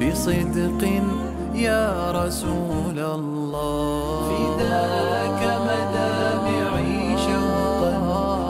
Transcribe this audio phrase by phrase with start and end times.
[0.00, 0.82] بصدق
[1.54, 4.28] يا رسول الله.
[4.30, 7.94] فداك مدامعي شوقا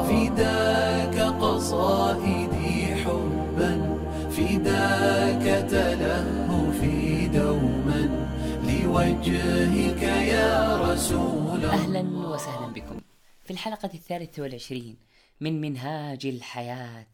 [0.09, 3.73] فداك قصائدي حبا
[4.31, 8.03] فداك تلهفي دوما.
[8.69, 10.03] لوجهك
[10.37, 11.73] يا رسول الله.
[11.73, 12.97] أهلا وسهلا بكم.
[13.45, 14.97] في الحلقة الثالثة والعشرين
[15.41, 17.13] من منهاج الحياة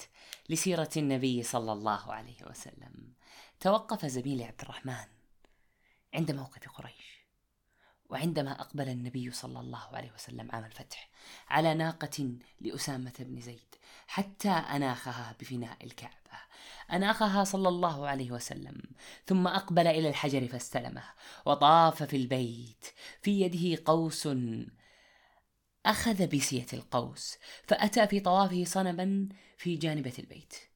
[0.50, 2.89] لسيرة النبي صلى الله عليه وسلم.
[3.60, 5.06] توقف زميلي عبد الرحمن
[6.14, 7.26] عند موقف قريش
[8.10, 11.10] وعندما أقبل النبي صلى الله عليه وسلم عام الفتح
[11.48, 13.74] على ناقة لأسامة بن زيد
[14.06, 16.14] حتى أناخها بفناء الكعبة.
[16.92, 18.82] أناخها صلى الله عليه وسلم
[19.26, 21.04] ثم أقبل إلى الحجر فاستلمه
[21.46, 22.86] وطاف في البيت
[23.22, 24.28] في يده قوس
[25.86, 27.38] أخذ بسية القوس
[27.68, 30.69] فأتى في طوافه صنما في جانبة البيت.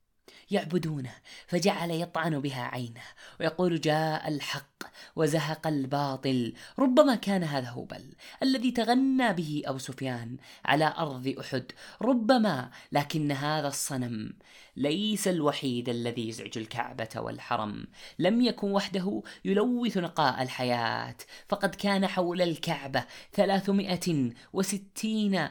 [0.51, 1.15] يعبدونه
[1.47, 3.03] فجعل يطعن بها عينه
[3.41, 4.85] ويقول جاء الحق
[5.17, 12.71] وزهق الباطل ربما كان هذا هبل الذي تغنى به أبو سفيان على أرض أحد ربما
[12.93, 14.33] لكن هذا الصنم
[14.77, 17.87] ليس الوحيد الذي يزعج الكعبة والحرم
[18.19, 21.17] لم يكن وحده يلوث نقاء الحياة
[21.49, 25.49] فقد كان حول الكعبة ثلاثمائة وستين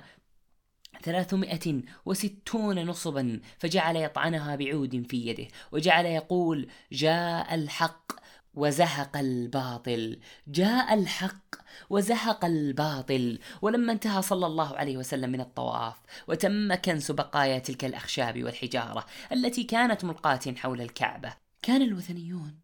[1.03, 8.11] ثلاثمائة وستون نصبا فجعل يطعنها بعود في يده وجعل يقول جاء الحق
[8.53, 11.55] وزهق الباطل جاء الحق
[11.89, 13.39] وزهق الباطل.
[13.61, 15.95] ولما انتهى صلى الله عليه وسلم من الطواف
[16.27, 22.59] وتم كنس بقايا تلك الأخشاب والحجارة التي كانت ملقاة حول الكعبة كان الوثنيون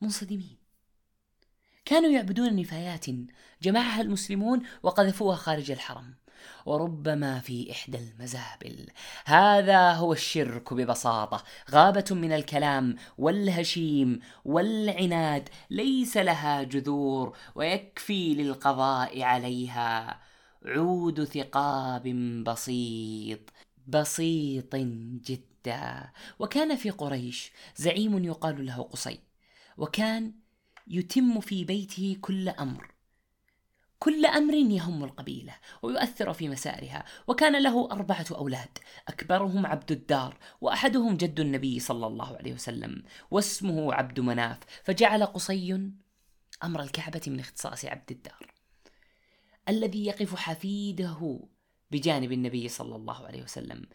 [0.00, 0.58] منصدمين.
[1.84, 3.06] كانوا يعبدون نفايات
[3.62, 6.14] جمعها المسلمون وقذفوها خارج الحرم.
[6.66, 8.86] وربما في إحدى المزابل.
[9.24, 11.44] هذا هو الشرك ببساطة.
[11.70, 20.20] غابة من الكلام والهشيم والعناد ليس لها جذور ويكفي للقضاء عليها.
[20.64, 22.08] عود ثقاب
[22.44, 23.40] بسيط
[23.86, 24.76] بسيط
[25.24, 26.10] جدا.
[26.38, 29.20] وكان في قريش زعيم يقال له قصي.
[29.76, 30.32] وكان
[30.86, 32.97] يتم في بيته كل أمر.
[33.98, 38.78] كل أمر يهم القبيلة ويؤثر في مسارها وكان له أربعة أولاد
[39.08, 45.90] أكبرهم عبد الدار وأحدهم جد النبي صلى الله عليه وسلم واسمه عبد مناف فجعل قصي
[46.64, 48.52] أمر الكعبة من اختصاص عبد الدار
[49.68, 51.40] الذي يقف حفيده
[51.90, 53.86] بجانب النبي صلى الله عليه وسلم.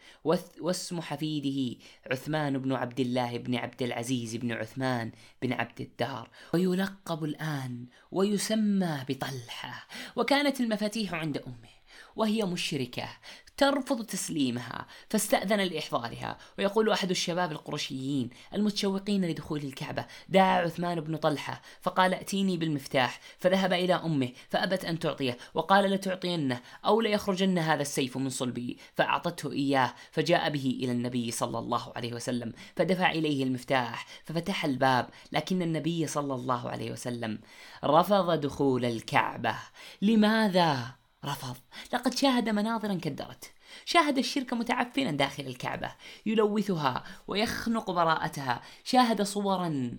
[0.60, 5.12] واسم حفيده عثمان بن عبد الله بن عبد العزيز بن عثمان
[5.42, 11.74] بن عبد الدار ويلقب الآن ويسمى بطلحة وكانت المفاتيح عند أمه
[12.16, 13.08] وهي مشركة.
[13.56, 16.38] ترفض تسليمها فاستأذن لإحضارها.
[16.58, 21.62] ويقول أحد الشباب القرشيين المتشوقين لدخول الكعبة دعا عثمان بن طلحة.
[21.82, 23.20] فقال ائتيني بالمفتاح.
[23.38, 28.78] فذهب إلى أمه فأبت أن تعطيه وقال لتعطينه أو ليخرجن هذا السيف من صلبي.
[28.94, 35.08] فأعطته إياه فجاء به إلى النبي صلى الله عليه وسلم فدفع إليه المفتاح ففتح الباب
[35.32, 37.38] لكن النبي صلى الله عليه وسلم
[37.84, 39.54] رفض دخول الكعبة.
[40.02, 41.56] لماذا؟ رفض.
[41.92, 43.52] لقد شاهد مناظرا كدرت
[43.84, 45.94] شاهد الشرك متعفنا داخل الكعبة
[46.26, 48.62] يلوثها ويخنق براءتها.
[48.84, 49.96] شاهد صورا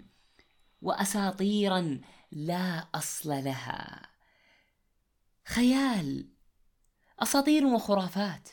[0.82, 2.02] وأساطيرا
[2.32, 4.10] لا أصل لها.
[5.46, 6.30] خيال
[7.20, 8.50] أساطير وخرافات.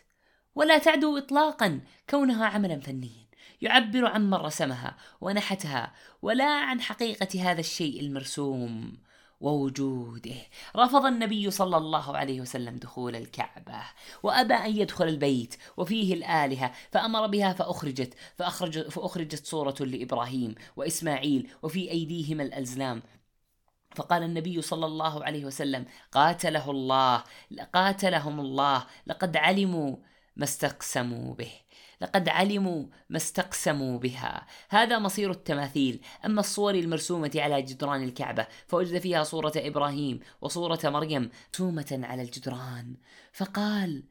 [0.54, 1.80] ولا تعدو إطلاقا
[2.10, 3.28] كونها عملا فنيا.
[3.60, 8.98] يعبر عن من رسمها ونحتها ولا عن حقيقة هذا الشيء المرسوم.
[9.42, 10.36] ووجوده.
[10.76, 13.82] رفض النبي صلى الله عليه وسلم دخول الكعبة.
[14.22, 21.90] وأبى أن يدخل البيت وفيه الآلهة فأمر بها فأخرجت فأخرج فأخرجت صورة لإبراهيم وإسماعيل وفي
[21.90, 23.02] أيديهما الأزلام.
[23.96, 27.24] فقال النبي صلى الله عليه وسلم قاتله الله
[27.74, 29.96] قاتلهم الله لقد علموا
[30.36, 31.52] ما استقسموا به.
[32.02, 34.46] لقد علموا ما استقسموا بها.
[34.68, 36.00] هذا مصير التماثيل.
[36.26, 42.96] أما الصور المرسومة على جدران الكعبة فوجد فيها صورة إبراهيم وصورة مريم مرسومة على الجدران.
[43.32, 44.02] فقال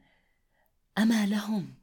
[0.98, 1.74] أما لهم؟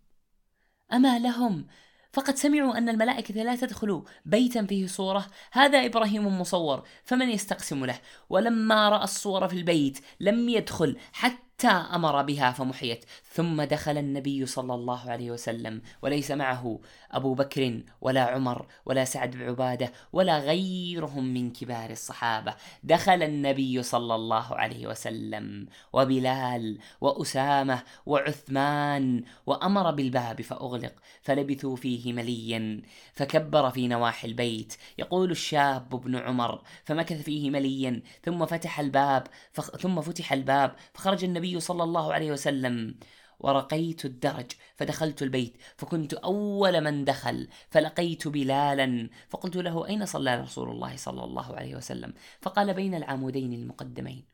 [0.93, 1.67] أما لهم؟
[2.13, 5.27] فقد سمعوا أن الملائكة لا تدخل بيتا فيه صورة.
[5.51, 12.21] هذا إبراهيم مصور فمن يستقسم له؟ ولما رأى الصورة في البيت لم يدخل حتى أمر
[12.21, 13.05] بها فمحيت.
[13.39, 16.79] ثم دخل النبي صلى الله عليه وسلم وليس معه
[17.11, 22.55] أبو بكر ولا عمر ولا سعد بن عبادة ولا غيرهم من كبار الصحابة.
[22.83, 32.81] دخل النبي صلى الله عليه وسلم وبلال وأسامة وعثمان وأمر بالباب فأغلق فلبثوا فيه مليا
[33.13, 34.73] فكبر في نواحي البيت.
[34.97, 39.77] يقول الشاب ابن عمر فمكث فيه مليا ثم فتح الباب فخ...
[39.77, 42.95] ثم فتح الباب فخرج النبي النبي صلى الله عليه وسلم.
[43.39, 50.69] ورقيت الدرج فدخلت البيت فكنت أول من دخل فلقيت بلالا فقلت له أين صلى رسول
[50.69, 54.25] الله صلى الله عليه وسلم؟ فقال بين العمودين المقدمين.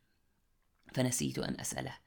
[0.94, 1.98] فنسيت أن أسأله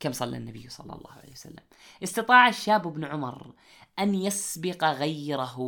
[0.00, 1.64] كم صلى النبي صلى الله عليه وسلم؟
[2.02, 3.54] استطاع الشاب ابن عمر
[3.98, 5.58] أن يسبق غيره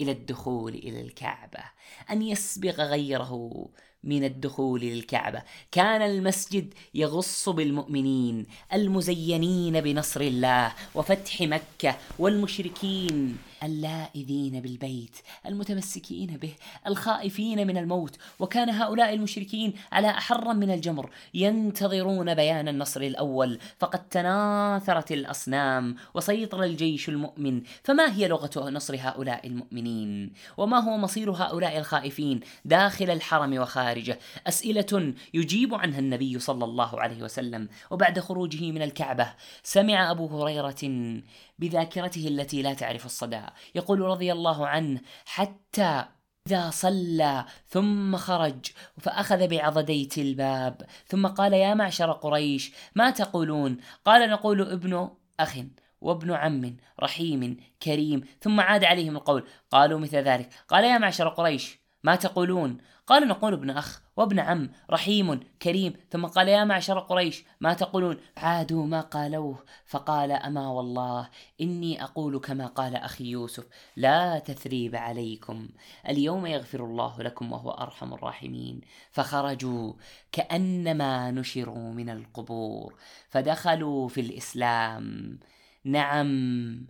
[0.00, 1.64] إلى الدخول إلى الكعبة
[2.10, 3.68] أن يسبق غيره
[4.04, 5.42] من الدخول للكعبة.
[5.72, 15.16] كان المسجد يغص بالمؤمنين المزينين بنصر الله وفتح مكة والمشركين اللائذين بالبيت
[15.46, 16.54] المتمسكين به
[16.86, 18.16] الخائفين من الموت.
[18.38, 23.58] وكان هؤلاء المشركين على أحر من الجمر ينتظرون بيان النصر الأول.
[23.78, 27.62] فقد تناثرت الأصنام وسيطر الجيش المؤمن.
[27.84, 35.14] فما هي لغة نصر هؤلاء المؤمنين؟ وما هو مصير هؤلاء الخائفين داخل الحرم وخارجه؟ أسئلة
[35.34, 37.68] يجيب عنها النبي صلى الله عليه وسلم.
[37.90, 41.12] وبعد خروجه من الكعبة سمع أبو هريرة
[41.58, 43.42] بذاكرته التي لا تعرف الصدى
[43.74, 46.04] يقول رضي الله عنه حتى
[46.46, 48.66] إذا صلى ثم خرج
[49.00, 55.10] فأخذ بعضديت الباب ثم قال يا معشر قريش ما تقولون؟ قال نقول ابن
[55.40, 55.58] أخ
[56.00, 60.48] وابن عم رحيم كريم ثم عاد عليهم القول قالوا مثل ذلك.
[60.68, 66.26] قال يا معشر قريش ما تقولون؟ قالوا نقول ابن أخ وابن عم رحيم كريم ثم
[66.26, 71.28] قال يا معشر قريش ما تقولون؟ عادوا ما قالوه فقال أما والله
[71.60, 73.66] إني أقول كما قال أخي يوسف
[73.96, 75.68] لا تثريب عليكم
[76.08, 78.80] اليوم يغفر الله لكم وهو أرحم الراحمين.
[79.10, 79.92] فخرجوا
[80.32, 82.94] كأنما نشروا من القبور
[83.28, 85.38] فدخلوا في الإسلام.
[85.84, 86.86] نعم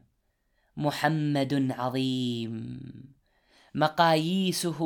[0.76, 2.80] محمد عظيم.
[3.74, 4.80] مقاييسه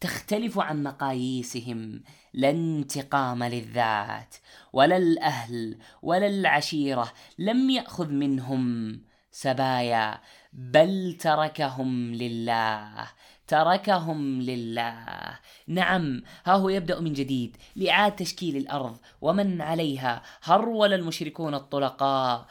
[0.00, 2.02] تختلف عن مقاييسهم
[2.32, 4.34] لا انتقام للذات
[4.72, 9.00] ولا الأهل ولا العشيرة لم يأخذ منهم
[9.30, 10.20] سبايا
[10.52, 13.06] بل تركهم لله
[13.50, 15.38] تركهم لله.
[15.66, 22.46] نعم ها هو يبدأ من جديد لإعادة تشكيل الأرض ومن عليها هرول المشركون الطلقاء.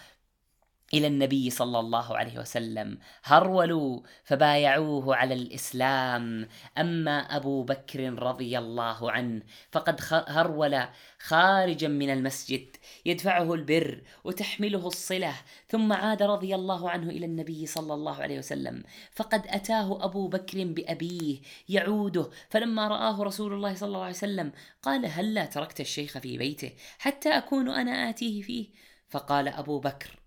[0.93, 2.97] إلى النبي صلى الله عليه وسلم.
[3.23, 6.47] هرولوا فبايعوه على الإسلام.
[6.77, 10.83] أما أبو بكر رضي الله عنه فقد هرول
[11.19, 15.35] خارجا من المسجد يدفعه البر وتحمله الصلة
[15.67, 18.83] ثم عاد رضي الله عنه إلى النبي صلى الله عليه وسلم.
[19.11, 25.05] فقد أتاه أبو بكر بأبيه يعوده فلما رآه رسول الله صلى الله عليه وسلم قال
[25.05, 28.67] هلا هل تركت الشيخ في بيته حتى أكون أنا آتيه فيه؟
[29.09, 30.18] فقال أبو بكر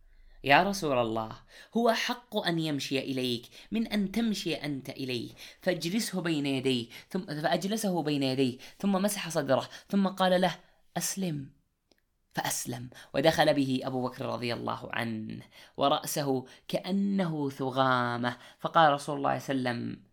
[0.44, 1.32] يا رسول الله
[1.76, 5.30] هو حق أن يمشي إليك من أن تمشي أنت إليه.
[5.60, 10.58] فاجلسه بين يديه ثم فأجلسه بين يديه ثم مسح صدره ثم قال له
[10.96, 11.50] أسلم.
[12.34, 15.42] فأسلم ودخل به أبو بكر رضي الله عنه
[15.76, 18.36] ورأسه كأنه ثغامة.
[18.60, 20.11] فقال رسول الله صلى الله عليه وسلم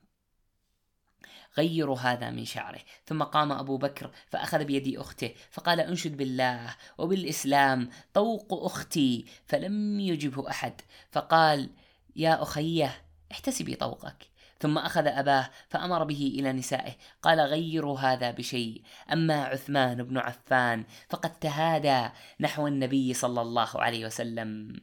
[1.58, 2.80] غيروا هذا من شعره.
[3.06, 10.50] ثم قام أبو بكر فأخذ بيد أخته فقال أنشد بالله وبالإسلام طوق أختي فلم يجبه
[10.50, 10.82] أحد.
[11.12, 11.70] فقال
[12.16, 13.02] يا أخيه
[13.32, 14.30] احتسبي طوقك.
[14.60, 18.82] ثم أخذ أباه فأمر به إلى نسائه قال غيروا هذا بشيء.
[19.14, 24.80] أما عثمان بن عفان فقد تهادى نحو النبي صلى الله عليه وسلم.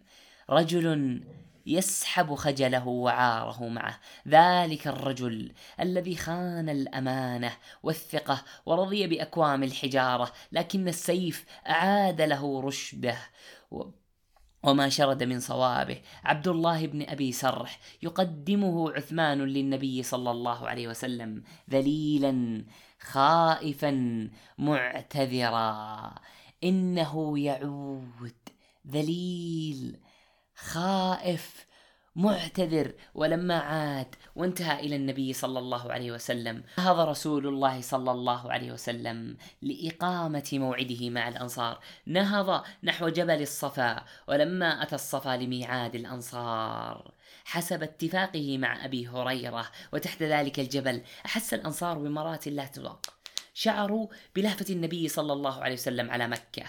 [0.51, 1.21] رجل
[1.67, 4.01] يسحب خجله وعاره معه.
[4.29, 13.19] ذلك الرجل الذي خان الأمانة والثقة ورضي بأكوام الحجارة لكن السيف أعاد له رشده
[14.63, 16.01] وما شرد من صوابه.
[16.25, 22.65] عبد الله بن أبي سرح يقدمه عثمان للنبي صلى الله عليه وسلم ذليلا
[23.01, 23.91] خائفا
[24.59, 26.15] معتذرا.
[26.65, 28.35] إنه يعود
[28.91, 29.97] ذليل
[30.57, 31.67] خائف
[32.17, 36.65] معتذر ولما عاد وانتهى إلى النبي صلى الله عليه وسلم.
[36.79, 41.81] نهض رسول الله صلى الله عليه وسلم لإقامة موعده مع الأنصار.
[42.07, 47.13] نهض نحو جبل الصفا ولما أتى الصفا لميعاد الأنصار.
[47.45, 53.07] حسب اتفاقه مع أبي هريرة وتحت ذلك الجبل أحس الأنصار بمرات لا تطاق
[53.55, 56.65] شعروا بلهفة النبي صلى الله عليه وسلم على مكة.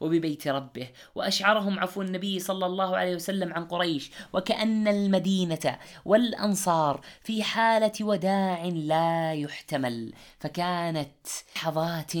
[0.00, 0.88] وببيت ربه.
[1.14, 4.10] وأشعرهم عفو النبي صلى الله عليه وسلم عن قريش.
[4.32, 10.12] وكأن المدينة والأنصار في حالة وداع لا يحتمل.
[10.38, 11.26] فكانت
[11.56, 12.12] لحظات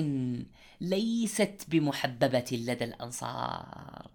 [0.80, 4.10] ليست بمحببة لدى الأنصار.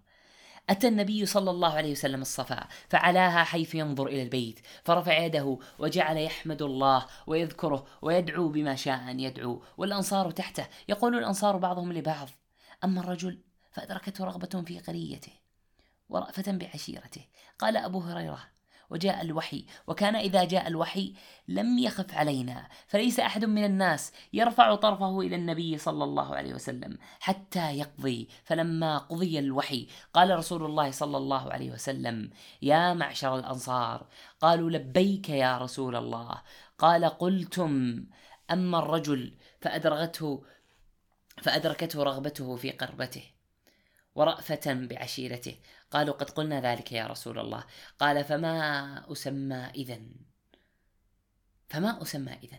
[0.70, 4.60] أتى النبي صلى الله عليه وسلم الصفا فعلاها حيث ينظر إلى البيت.
[4.84, 9.62] فرفع يده وجعل يحمد الله ويذكره ويدعو بما شاء أن يدعو.
[9.76, 10.66] والأنصار تحته.
[10.88, 12.28] يقول الأنصار بعضهم لبعض
[12.84, 13.38] أما الرجل
[13.74, 15.32] فأدركته رغبة في قريته
[16.08, 17.26] ورأفة بعشيرته.
[17.58, 18.54] قال أبو هريرة
[18.90, 21.14] وجاء الوحي وكان إذا جاء الوحي
[21.48, 26.98] لم يخف علينا فليس أحد من الناس يرفع طرفه إلى النبي صلى الله عليه وسلم
[27.20, 28.28] حتى يقضي.
[28.44, 32.30] فلما قضي الوحي قال رسول الله صلى الله عليه وسلم
[32.62, 34.06] يا معشر الأنصار
[34.40, 36.42] قالوا لبيك يا رسول الله.
[36.78, 38.04] قال قلتم
[38.50, 40.44] أما الرجل فأدركته
[41.42, 43.33] فأدركته رغبته في قربته.
[44.14, 45.56] ورأفة بعشيرته.
[45.90, 47.64] قالوا قد قلنا ذلك يا رسول الله.
[47.98, 49.98] قال فما أسمى إذا
[51.68, 52.58] فما أسمى إذا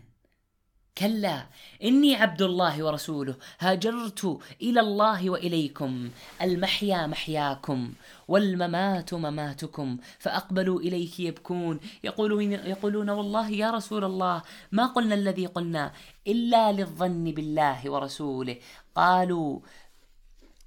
[0.98, 1.46] كلا
[1.82, 3.36] إني عبد الله ورسوله.
[3.58, 6.10] هاجرت إلى الله وإليكم.
[6.42, 7.92] المحيا محياكم
[8.28, 9.98] والممات مماتكم.
[10.18, 11.80] فأقبلوا إليك يبكون.
[12.04, 15.92] يقولون, يقولون والله يا رسول الله ما قلنا الذي قلنا
[16.26, 18.56] إلا للظن بالله ورسوله.
[18.94, 19.60] قالوا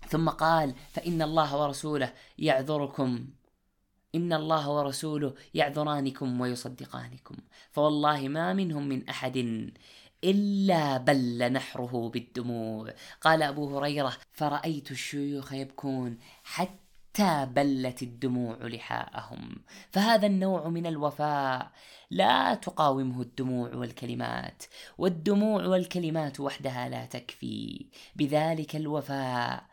[0.09, 3.27] ثم قال فإن الله ورسوله يعذركم.
[4.15, 7.35] إن الله ورسوله يعذرانكم ويصدقانكم.
[7.71, 9.37] فوالله ما منهم من أحد
[10.23, 12.93] إلا بل نحره بالدموع.
[13.21, 19.55] قال أبو هريرة فرأيت الشيوخ يبكون حتى بلت الدموع لحاءهم.
[19.91, 21.71] فهذا النوع من الوفاء
[22.11, 24.63] لا تقاومه الدموع والكلمات.
[24.97, 27.85] والدموع والكلمات وحدها لا تكفي.
[28.15, 29.68] بذلك الوفاء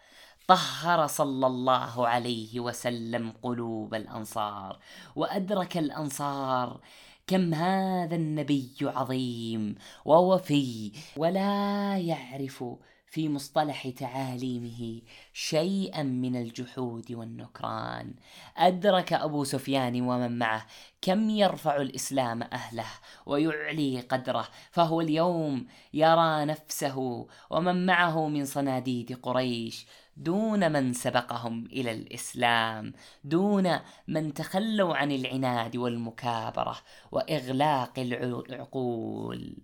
[0.48, 4.78] طهر صلى الله عليه وسلم قلوب الأنصار
[5.16, 6.80] وأدرك الأنصار
[7.26, 9.74] كم هذا النبي عظيم
[10.04, 12.64] ووفي ولا يعرف
[13.06, 15.00] في مصطلح تعاليمه
[15.32, 18.14] شيئا من الجحود والنكران.
[18.56, 20.66] أدرك أبو سفيان ومن معه
[21.02, 22.86] كم يرفع الإسلام أهله
[23.26, 29.86] ويعلي قدره فهو اليوم يرى نفسه ومن معه من صناديد قريش
[30.16, 32.92] دون من سبقهم إلى الإسلام
[33.24, 36.76] دون من تخلوا عن العناد والمكابرة
[37.12, 39.56] وإغلاق العقول.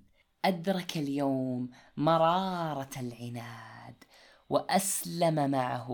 [0.44, 4.04] أدرك اليوم مرارة العناد
[4.48, 5.90] وأسلم معه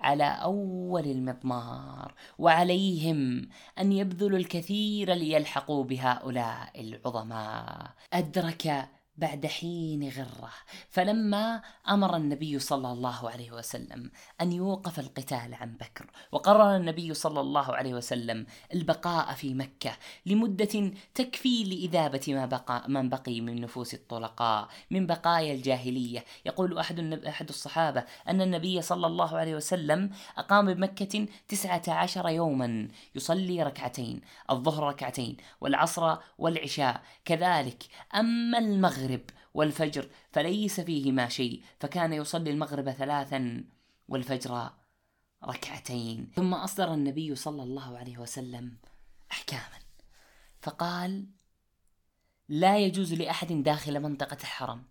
[0.00, 7.90] على أول المضمار وعليهم أن يبذلوا الكثير ليلحقوا بهؤلاء العظماء.
[8.12, 10.50] أدرك بعد حين غرة.
[10.90, 14.10] فلما أمر النبي صلى الله عليه وسلم
[14.40, 19.96] أن يوقف القتال عن بكر وقرر النبي صلى الله عليه وسلم البقاء في مكة
[20.26, 26.24] لمدة تكفي لاذابه ما بقى من بقي من نفوس الطلقاء من بقايا الجاهلية.
[26.46, 32.88] يقول أحد أحد الصحابة أن النبي صلى الله عليه وسلم أقام بمكة تسعة عشر يوما
[33.14, 34.20] يصلي ركعتين
[34.50, 37.02] الظهر ركعتين والعصر والعشاء.
[37.24, 37.82] كذلك
[38.14, 43.64] أما المغرب المغرب والفجر فليس فيهما شيء فكان يصلي المغرب ثلاثا
[44.08, 44.70] والفجر
[45.44, 46.30] ركعتين.
[46.36, 48.76] ثم أصدر النبي صلى الله عليه وسلم
[49.32, 49.78] أحكاما.
[50.62, 51.26] فقال
[52.48, 54.82] لا يجوز لأحد داخل منطقة الحرم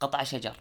[0.00, 0.56] قطع شجر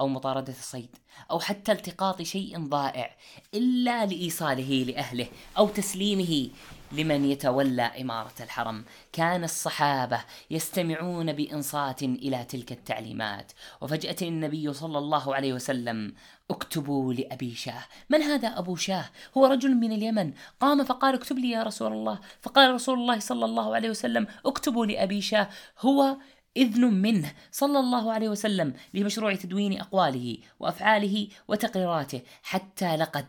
[0.00, 0.96] أو مطاردة الصيد
[1.30, 3.16] أو حتى التقاط شيء ضائع
[3.54, 5.28] إلا لإيصاله لأهله
[5.58, 6.50] أو تسليمه
[6.92, 8.84] لمن يتولى إمارة الحرم.
[9.12, 13.52] كان الصحابة يستمعون بإنصات إلى تلك التعليمات.
[13.80, 16.14] وفجأة النبي صلى الله عليه وسلم
[16.50, 17.84] اكتبوا لأبي شاه.
[18.10, 19.04] من هذا أبو شاه؟
[19.36, 20.32] هو رجل من اليمن.
[20.60, 22.20] قام فقال اكتب لي يا رسول الله.
[22.40, 25.48] فقال رسول الله صلى الله عليه وسلم اكتبوا لأبي شاه.
[25.80, 26.16] هو
[26.56, 33.26] إذن منه صلى الله عليه وسلم لمشروع تدوين أقواله وأفعاله وتقريراته حتى لقد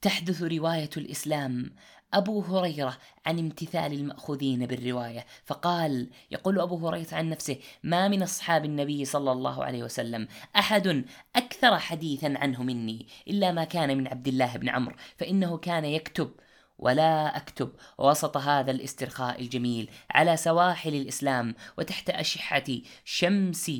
[0.00, 1.70] تحدث رواية الإسلام
[2.14, 5.26] أبو هريرة عن امتثال المأخوذين بالرواية.
[5.44, 11.04] فقال يقول أبو هريرة عن نفسه ما من أصحاب النبي صلى الله عليه وسلم أحد
[11.36, 16.30] أكثر حديثا عنه مني إلا ما كان من عبد الله بن عمرو فإنه كان يكتب
[16.78, 22.64] ولا أكتب وسط هذا الاسترخاء الجميل على سواحل الإسلام وتحت أشحة
[23.04, 23.70] شمس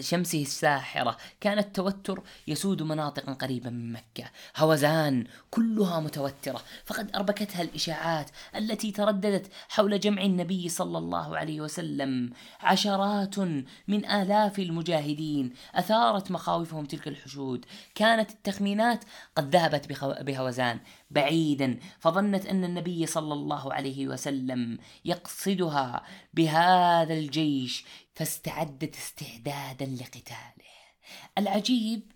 [0.00, 1.16] شمسه الساحرة.
[1.40, 4.30] كان التوتر يسود مناطقا قريبة من مكة.
[4.56, 6.62] هوزان كلها متوترة.
[6.84, 12.32] فقد أربكتها الإشاعات التي ترددت حول جمع النبي صلى الله عليه وسلم.
[12.60, 13.38] عشرات
[13.88, 17.64] من آلاف المجاهدين أثارت مخاوفهم تلك الحشود.
[17.94, 19.04] كانت التخمينات
[19.36, 20.80] قد ذهبت بهوزان.
[21.12, 26.02] بعيدا فظنت أن النبي صلى الله عليه وسلم يقصدها
[26.34, 30.72] بهذا الجيش فاستعدت استعدادا لقتاله.
[31.38, 32.12] العجيب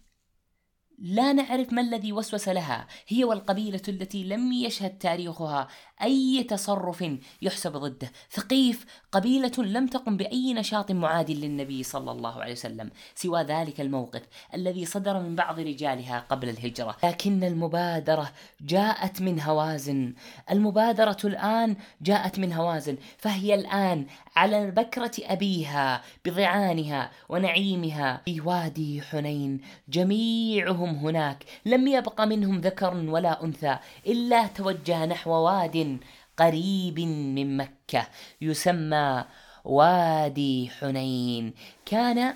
[0.98, 2.86] لا نعرف ما الذي وسوس لها.
[3.08, 5.68] هي والقبيلة التي لم يشهد تاريخها
[6.02, 7.04] أي تصرف
[7.42, 8.12] يحسب ضده.
[8.30, 14.22] ثقيف قبيلة لم تقم بأي نشاط معاد للنبي صلى الله عليه وسلم سوى ذلك الموقف
[14.54, 16.96] الذي صدر من بعض رجالها قبل الهجرة.
[17.04, 20.14] لكن المبادرة جاءت من هوازن.
[20.50, 28.22] المبادرة الآن جاءت من هوازن فهي الآن على بكرة أبيها بضعانها ونعيمها.
[28.24, 35.98] في وادي حنين جميعهم هناك لم يبق منهم ذكر ولا أنثى إلا توجه نحو واد
[36.36, 38.06] قريب من مكة
[38.40, 39.24] يسمى
[39.64, 41.54] وادي حنين.
[41.86, 42.34] كان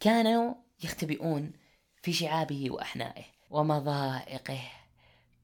[0.00, 0.54] كانوا
[0.84, 1.52] يختبئون
[2.02, 4.60] في شعابه وأحنائه ومضائقه.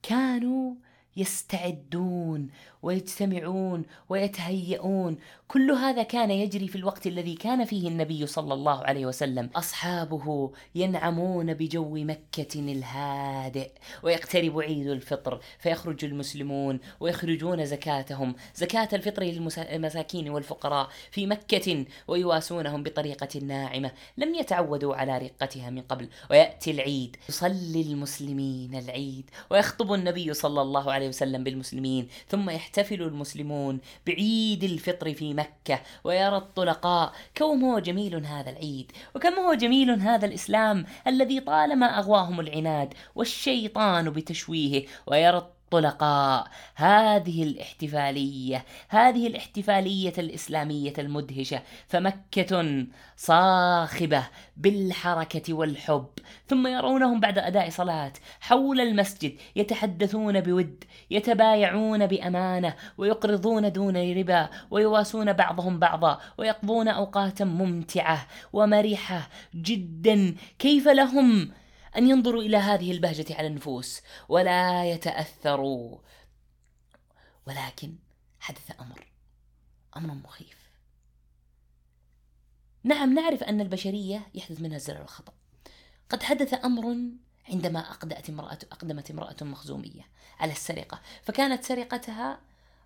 [0.02, 0.74] كانوا
[1.16, 2.48] يستعدون
[2.82, 5.16] ويجتمعون ويتهيئون.
[5.48, 9.50] كل هذا كان يجري في الوقت الذي كان فيه النبي صلى الله عليه وسلم.
[9.56, 13.70] أصحابه ينعمون بجو مكة الهادئ
[14.02, 18.34] ويقترب عيد الفطر فيخرج المسلمون ويخرجون زكاتهم.
[18.54, 23.90] زكاة الفطر للمساكين والفقراء في مكة ويواسونهم بطريقة ناعمة.
[24.18, 26.08] لم يتعودوا على رقتها من قبل.
[26.30, 33.80] ويأتي العيد يصلي المسلمين العيد ويخطب النبي صلى الله عليه وسلم بالمسلمين ثم يحتفل المسلمون
[34.06, 37.12] بعيد الفطر في مكة ويرى الطلقاء.
[37.34, 44.10] كم هو جميل هذا العيد وكم هو جميل هذا الإسلام الذي طالما أغواهم العناد والشيطان
[44.10, 51.62] بتشويهه ويرى الطلقاء هذه الاحتفالية هذه الاحتفالية الإسلامية المدهشة.
[51.88, 54.22] فمكة صاخبة
[54.56, 56.08] بالحركة والحب
[56.46, 65.32] ثم يرونهم بعد أداء صلاة حول المسجد يتحدثون بود يتبايعون بأمانة ويقرضون دون ربا ويواسون
[65.32, 70.34] بعضهم بعضا ويقضون أوقاتا ممتعة ومرحة جدا.
[70.58, 71.50] كيف لهم
[71.96, 75.98] أن ينظروا إلى هذه البهجة على النفوس ولا يتأثروا.
[77.46, 77.94] ولكن
[78.40, 79.06] حدث أمر
[79.96, 80.66] أمر مخيف.
[82.84, 85.32] نعم نعرف أن البشرية يحدث منها الزلل والخطأ
[86.08, 86.96] قد حدث أمر
[87.48, 90.02] عندما أقدمت امرأة أقدمت امرأة مخزومية
[90.40, 92.40] على السرقة فكانت سرقتها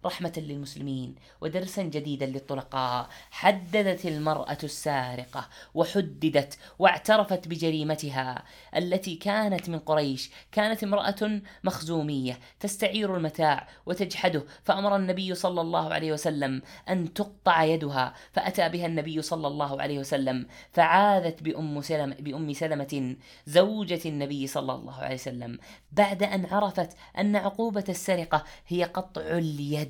[0.05, 8.45] رحمة للمسلمين ودرسا جديدا للطلقاء حددت المرأة السارقة وحددت واعترفت بجريمتها
[8.77, 10.31] التي كانت من قريش.
[10.53, 18.15] كانت امرأة مخزومية تستعير المتاع وتجحده فأمر النبي صلى الله عليه وسلم أن تقطع يدها
[18.33, 24.73] فأتى بها النبي صلى الله عليه وسلم فعاذت بأم سلمة, بأم سلمة زوجة النبي صلى
[24.73, 25.59] الله عليه وسلم.
[25.93, 29.90] بعد أن عرفت أن عقوبة السرقة هي قطع اليد.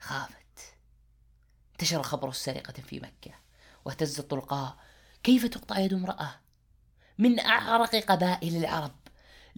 [0.00, 0.74] خافت.
[1.72, 3.34] انتشر خبر السرقة في مكة
[3.84, 4.76] واهتز الطلقاء.
[5.22, 6.40] كيف تقطع يد امرأة؟
[7.18, 8.94] من أعرق قبائل العرب.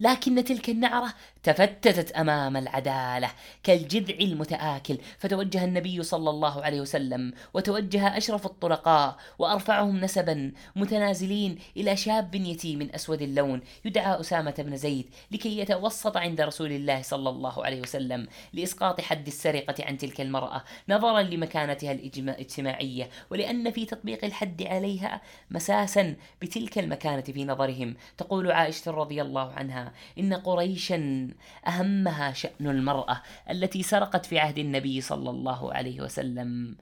[0.01, 3.31] لكن تلك النعرة تفتتت أمام العدالة
[3.63, 4.97] كالجذع المتآكل.
[5.17, 12.89] فتوجه النبي صلى الله عليه وسلم وتوجه أشرف الطلقاء وأرفعهم نسبا متنازلين إلى شاب يتيم
[12.95, 18.27] أسود اللون يدعى أسامة بن زيد لكي يتوسط عند رسول الله صلى الله عليه وسلم
[18.53, 23.09] لإسقاط حد السرقة عن تلك المرأة نظرا لمكانتها الاجتماعية.
[23.29, 29.90] ولأن في تطبيق الحد عليها مساسا بتلك المكانة في نظرهم تقول عائشة رضي الله عنها
[30.19, 31.29] إن قريشا
[31.67, 36.77] أهمها شأن المرأة التي سرقت في عهد النبي صلى الله عليه وسلم.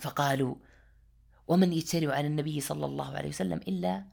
[0.00, 0.54] فقالوا
[1.48, 4.04] ومن يجترئ على النبي صلى الله عليه وسلم إلا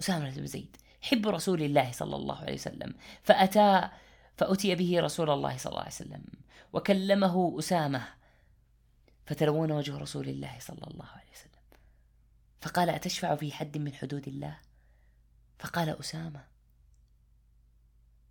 [0.00, 2.94] أسامة بن زيد حب رسول الله صلى الله عليه وسلم.
[3.22, 3.88] فأتى
[4.36, 6.24] فأتي به رسول الله صلى الله عليه وسلم
[6.72, 8.02] وكلمه أسامة
[9.26, 11.56] فتلون وجه رسول الله صلى الله عليه وسلم.
[12.60, 14.58] فقال أتشفع في حد من حدود الله؟
[15.58, 16.44] فقال أسامة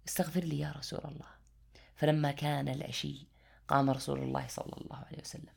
[0.07, 1.35] استغفر لي يا رسول الله.
[1.95, 3.27] فلما كان العشي
[3.67, 5.53] قام رسول الله صلى الله عليه وسلم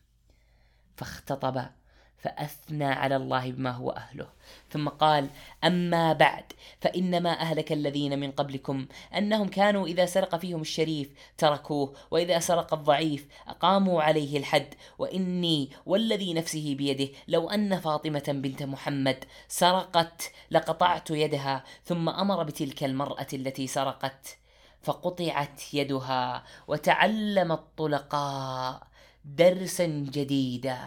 [0.97, 1.71] فاختطب
[2.19, 4.27] فأثنى على الله بما هو أهله.
[4.71, 5.29] ثم قال
[5.65, 6.45] أما بعد
[6.81, 13.27] فإنما أهلك الذين من قبلكم أنهم كانوا إذا سرق فيهم الشريف تركوه وإذا سرق الضعيف
[13.49, 14.75] أقاموا عليه الحد.
[14.99, 22.85] وإني والذي نفسه بيده لو أن فاطمة بنت محمد سرقت لقطعت يدها ثم أمر بتلك
[22.85, 24.39] المرأة التي سرقت
[24.83, 28.89] فقطعت يدها وتعلم الطلقاء.
[29.37, 30.79] درسا جديدا.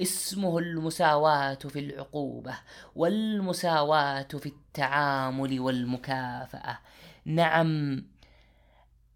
[0.00, 2.54] اسمه المساواة في العقوبة
[2.96, 6.78] والمساواة في التعامل والمكافأة.
[7.24, 8.02] نعم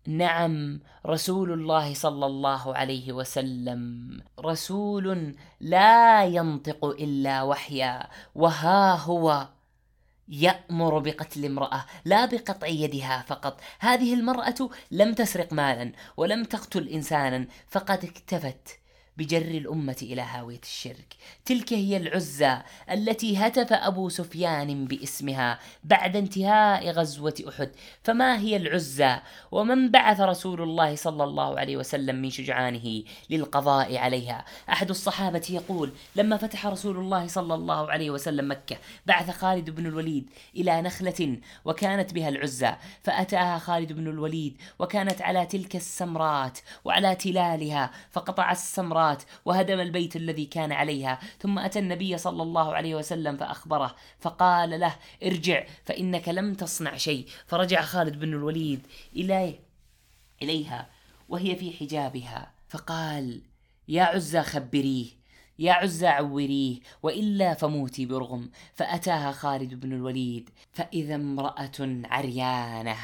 [0.07, 9.49] نعم رسول الله صلى الله عليه وسلم رسول لا ينطق إلا وحيا وها هو
[10.29, 13.61] يأمر بقتل امرأة لا بقطع يدها فقط.
[13.79, 18.84] هذه المرأة لم تسرق مالا ولم تقتل إنسانا فقد اكتفت.
[19.17, 21.15] بجر الأمة إلى هاوية الشرك.
[21.45, 22.59] تلك هي العزى
[22.91, 27.71] التي هتف أبو سفيان باسمها بعد انتهاء غزوة أحد.
[28.03, 29.17] فما هي العزى
[29.53, 34.45] ومن بعث رسول الله صلى الله عليه وسلم من شجعانه للقضاء عليها.
[34.69, 39.87] أحد الصحابة يقول لما فتح رسول الله صلى الله عليه وسلم مكة بعث خالد بن
[39.87, 47.15] الوليد إلى نخلة وكانت بها العزى فأتاها خالد بن الوليد وكانت على تلك السمرات وعلى
[47.15, 51.19] تلالها فقطع السمرات السماوات وهدم البيت الذي كان عليها.
[51.39, 57.27] ثم أتى النبي صلى الله عليه وسلم فأخبره فقال له ارجع فإنك لم تصنع شيء.
[57.47, 58.87] فرجع خالد بن الوليد
[59.17, 59.61] إليه
[60.43, 60.91] إليها
[61.29, 62.53] وهي في حجابها.
[62.69, 63.43] فقال
[63.89, 65.25] يا عزى خبريه
[65.59, 68.51] يا عزى عوريه وإلا فموتي برغم.
[68.75, 72.97] فأتاها خالد بن الوليد فإذا امرأة عريانة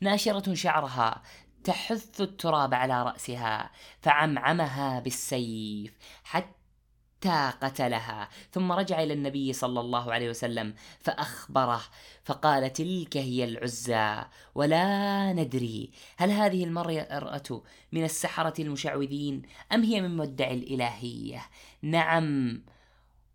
[0.00, 1.22] ناشرة شعرها
[1.68, 8.28] تحث التراب على رأسها فعمعمها بالسيف حتى قتلها.
[8.52, 11.80] ثم رجع إلى النبي صلى الله عليه وسلم فأخبره
[12.24, 20.16] فقال تلك هي العزى ولا ندري هل هذه المرأة من السحرة المشعوذين أم هي من
[20.16, 21.42] مدعي الإلهية.
[21.82, 22.62] نعم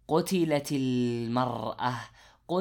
[0.08, 1.96] قتلت المرأة.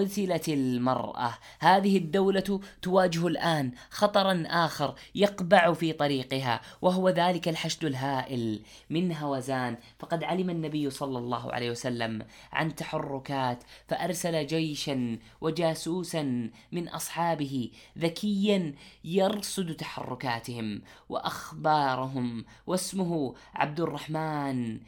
[0.00, 1.35] قتلت المرأة.
[1.61, 9.76] هذه الدولة تواجه الآن خطرا آخر يقبع في طريقها وهو ذلك الحشد الهائل من هوزان.
[9.98, 18.74] فقد علم النبي صلى الله عليه وسلم عن تحركات فأرسل جيشا وجاسوسا من أصحابه ذكيا
[19.05, 24.81] يرصد تحركاتهم وأخبارهم واسمه عبد الرحمن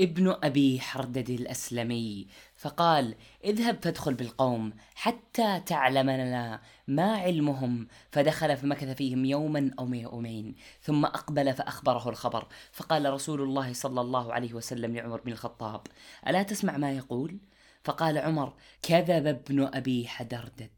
[0.00, 2.26] ابن أبي حردد الأسلمي.
[2.64, 7.88] فقال اذهب فادخل بالقوم حتى تعلم لنا ما علمهم.
[8.12, 12.46] فدخل فمكث فيهم يوما أو يومين ثم أقبل فأخبره الخبر.
[12.72, 15.86] فقال رسول الله صلى الله عليه وسلم لعمر بن الخطاب
[16.26, 17.38] ألا تسمع ما يقول؟
[17.84, 20.70] فقال عمر كذب ابن أبي حدردد.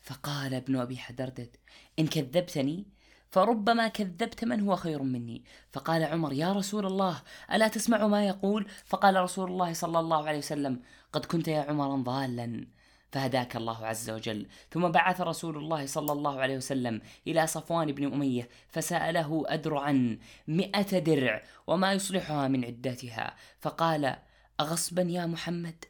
[0.00, 1.56] فقال ابن أبي حدردد
[1.98, 2.86] إن كذبتني
[3.32, 5.44] فربما كذبت من هو خير مني.
[5.72, 10.38] فقال عمر يا رسول الله ألا تسمع ما يقول؟ فقال رسول الله صلى الله عليه
[10.38, 10.80] وسلم
[11.12, 12.66] قد كنت يا عمر ضالا.
[13.12, 14.46] فهداك الله عز وجل.
[14.70, 20.18] ثم بعث رسول الله صلى الله عليه وسلم إلى صفوان بن أمية فسأله أدرعا
[20.48, 23.36] مئة درع وما يصلحها من عدتها.
[23.60, 24.16] فقال
[24.60, 25.84] أغصبا يا محمد؟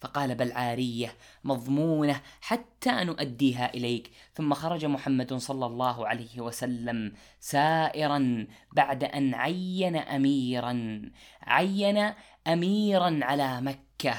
[0.00, 4.10] فقال بل عارية مضمونة حتى نؤديها إليك.
[4.34, 11.02] ثم خرج محمد صلى الله عليه وسلم سائرا بعد أن عين أميرا
[11.42, 12.12] عين
[12.46, 14.14] أميرا على مكة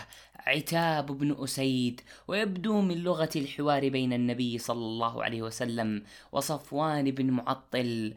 [0.47, 7.31] عتاب بن أسيد ويبدو من لغة الحوار بين النبي صلى الله عليه وسلم وصفوان بن
[7.31, 8.13] معطل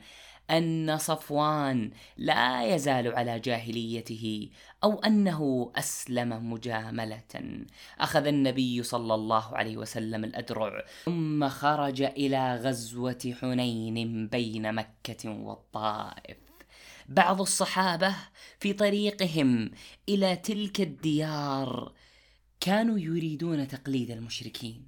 [0.51, 4.51] أن صفوان لا يزال على جاهليته
[4.85, 7.65] أو أنه أسلم مجاملة.
[8.01, 16.37] أخذ النبي صلى الله عليه وسلم الأدرع ثم خرج إلى غزوة حنين بين مكة والطائف.
[17.09, 18.15] بعض الصحابة
[18.59, 19.71] في طريقهم
[20.09, 21.93] إلى تلك الديار
[22.61, 24.87] كانوا يريدون تقليد المشركين.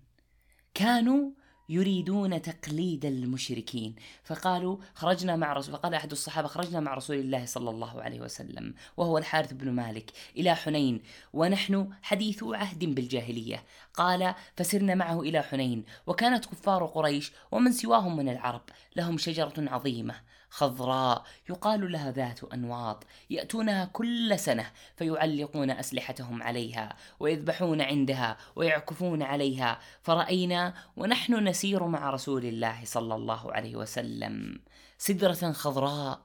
[0.75, 1.31] كانوا
[1.73, 3.95] يريدون تقليد المشركين.
[4.25, 8.75] فقالوا خرجنا مع رسول فقال أحد الصحابة خرجنا مع رسول الله صلى الله عليه وسلم
[8.97, 13.65] وهو الحارث بن مالك إلى حنين ونحن حديث عهد بالجاهلية.
[13.95, 18.63] قال فسرنا معه إلى حنين وكانت كفار قريش ومن سواهم من العرب
[18.97, 20.15] لهم شجرة عظيمة.
[20.53, 29.81] خضراء يقال لها ذات أنواط يأتونها كل سنة فيعلقون أسلحتهم عليها ويذبحون عندها ويعكفون عليها.
[30.03, 34.61] فرأينا ونحن نسير مع رسول الله صلى الله عليه وسلم.
[34.99, 36.21] سدرة خضراء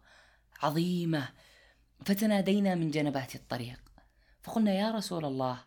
[0.62, 1.30] عظيمة.
[2.06, 3.80] فتنادينا من جنبات الطريق.
[4.42, 5.58] فقلنا يا رسول الله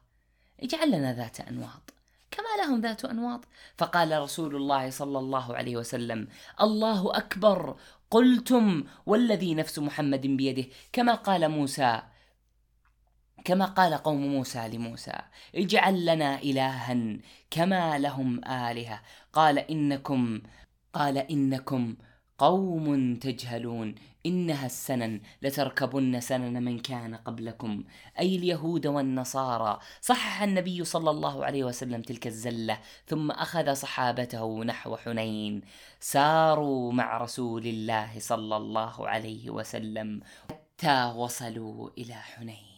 [0.62, 1.94] اجعل لنا ذات أنواط.
[2.30, 3.40] كما لهم ذات أنواط؟
[3.78, 6.28] فقال رسول الله صلى الله عليه وسلم
[6.60, 7.76] الله أكبر
[8.10, 12.02] قلتم والذي نفس محمد بيده كما قال موسى
[13.44, 15.12] كما قال قوم موسى لموسى
[15.54, 17.18] اجعل لنا إلها
[17.50, 19.02] كما لهم آلهة.
[19.32, 20.40] قال إنكم
[20.92, 21.96] قال إنكم
[22.40, 23.94] قوم تجهلون
[24.26, 27.84] إنها السنن لتركبن سنن من كان قبلكم.
[28.18, 34.96] أي اليهود والنصارى صحح النبي صلى الله عليه وسلم تلك الزلة ثم أخذ صحابته نحو
[34.96, 35.60] حنين.
[36.00, 42.69] ساروا مع رسول الله صلى الله عليه وسلم حتى وصلوا إلى حنين.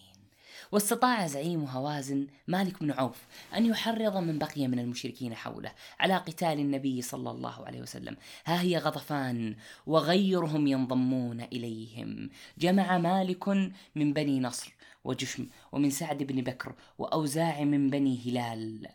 [0.73, 6.61] واستطاع زعيم هوازن مالك بن عوف أن يحرض من بقي من المشركين حوله على قتال
[6.61, 8.17] النبي صلى الله عليه وسلم.
[8.45, 9.57] ها هي غطفان
[9.87, 12.31] وغيرهم ينضمون إليهم.
[12.59, 13.49] جمع مالك
[13.95, 18.89] من بني نصر وجشم ومن سعد بن بكر وأوزاع من بني هلال.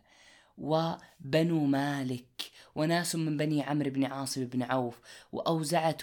[0.57, 2.36] وبنو مالك
[2.75, 4.99] وناس من بني عمرو بن عاصم بن عوف
[5.31, 5.97] وأوزعة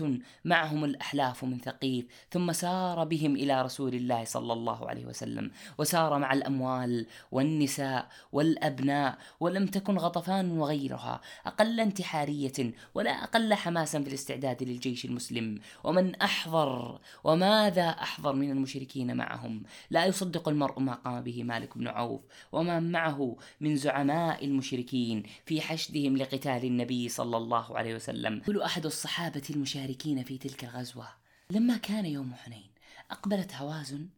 [0.44, 6.18] معهم الأحلاف من ثقيف ثم سار بهم إلى رسول الله صلى الله عليه وسلم وسار
[6.18, 14.62] مع الأموال والنساء والأبناء ولم تكن غطفان وغيرها أقل انتحارية ولا أقل حماسا في الاستعداد
[14.62, 15.61] للجيش المسلم.
[15.85, 21.88] ومن أحضر وماذا أحضر من المشركين معهم؟ لا يصدق المرء ما قام به مالك بن
[21.88, 22.20] عوف.
[22.53, 28.39] وما معه من زعماء المشركين في حشدهم لقتال النبي صلى الله عليه وسلم.
[28.39, 31.09] يقول أحد الصحابة المشاركين في تلك الغزوة
[31.51, 32.71] لما كان يوم حنين
[33.11, 34.09] أقبلت هوازن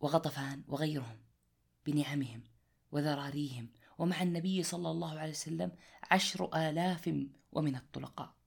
[0.00, 1.18] وغطفان وغيرهم
[1.86, 2.42] بنعمهم
[2.92, 3.68] وذراريهم
[3.98, 5.72] ومع النبي صلى الله عليه وسلم
[6.10, 8.37] عشر آلاف ومن الطلقاء.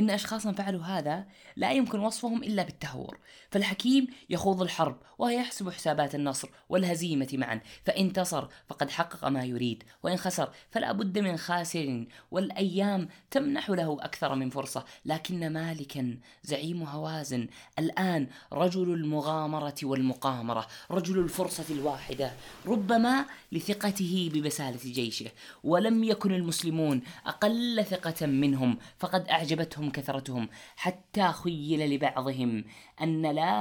[0.00, 1.24] إن أشخاصا فعلوا هذا
[1.56, 3.18] لا يمكن وصفهم إلا بالتهور.
[3.50, 7.60] فالحكيم يخوض الحرب وهو يحسب حسابات النصر والهزيمة معا.
[7.86, 13.98] فإن انتصر فقد حقق ما يريد وإن خسر فلا بد من خاسر والأيام تمنح له
[14.00, 14.84] أكثر من فرصة.
[15.04, 22.32] لكن مالكا زعيم هوازن الآن رجل المغامرة والمقامرة رجل الفرصة الواحدة.
[22.66, 25.30] ربما لثقته ببسالة جيشه.
[25.64, 32.64] ولم يكن المسلمون أقل ثقة منهم فقد أعجبتهم كثرتهم حتى خيل لبعضهم
[33.02, 33.52] أن لا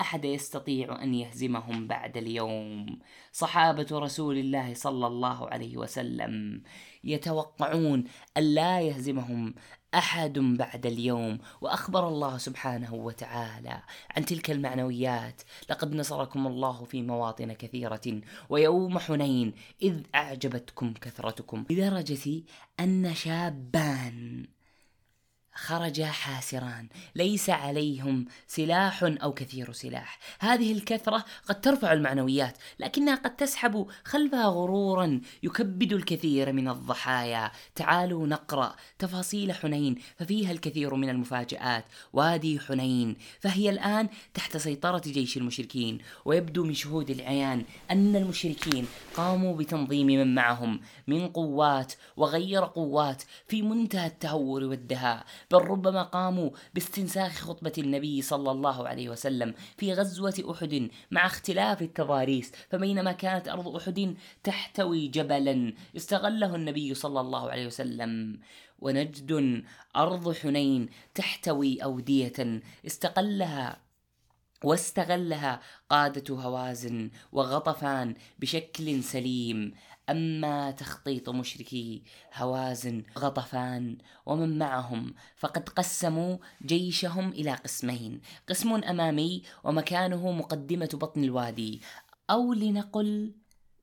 [0.00, 2.98] أحد يستطيع أن يهزمهم بعد اليوم.
[3.32, 6.62] صحابة رسول الله صلى الله عليه وسلم
[7.04, 8.04] يتوقعون
[8.36, 9.54] أن لا يهزمهم
[9.94, 13.82] أحد بعد اليوم وأخبر الله سبحانه وتعالى
[14.16, 21.64] عن تلك المعنويات لقد نصركم الله في مواطن كثيرة ويوم حنين إذ أعجبتكم كثرتكم.
[21.70, 22.42] لدرجه
[22.80, 24.46] أن شابان
[25.54, 26.88] خرجا حاسران.
[27.14, 30.18] ليس عليهم سلاح أو كثير سلاح.
[30.40, 37.50] هذه الكثرة قد ترفع المعنويات لكنها قد تسحب خلفها غرورا يكبد الكثير من الضحايا.
[37.74, 41.84] تعالوا نقرأ تفاصيل حنين ففيها الكثير من المفاجآت.
[42.12, 45.98] وادي حنين فهي الآن تحت سيطرة جيش المشركين.
[46.24, 48.86] ويبدو من شهود العيان أن المشركين
[49.16, 55.24] قاموا بتنظيم من معهم من قوات وغير قوات في منتهى التهور والدهاء.
[55.52, 61.82] بل ربما قاموا باستنساخ خطبة النبي صلى الله عليه وسلم في غزوة أحد مع اختلاف
[61.82, 68.40] التضاريس فبينما كانت أرض أحد تحتوي جبلا استغله النبي صلى الله عليه وسلم.
[68.78, 69.62] ونجد
[69.96, 73.80] أرض حنين تحتوي أودية استقلها
[74.64, 75.60] واستغلها
[75.90, 79.74] قادة هوازن وغطفان بشكل سليم.
[80.10, 82.02] أما تخطيط مشركي
[82.34, 91.80] هوازن غطفان ومن معهم فقد قسموا جيشهم إلى قسمين قسم أمامي ومكانه مقدمة بطن الوادي
[92.30, 93.34] أو لنقل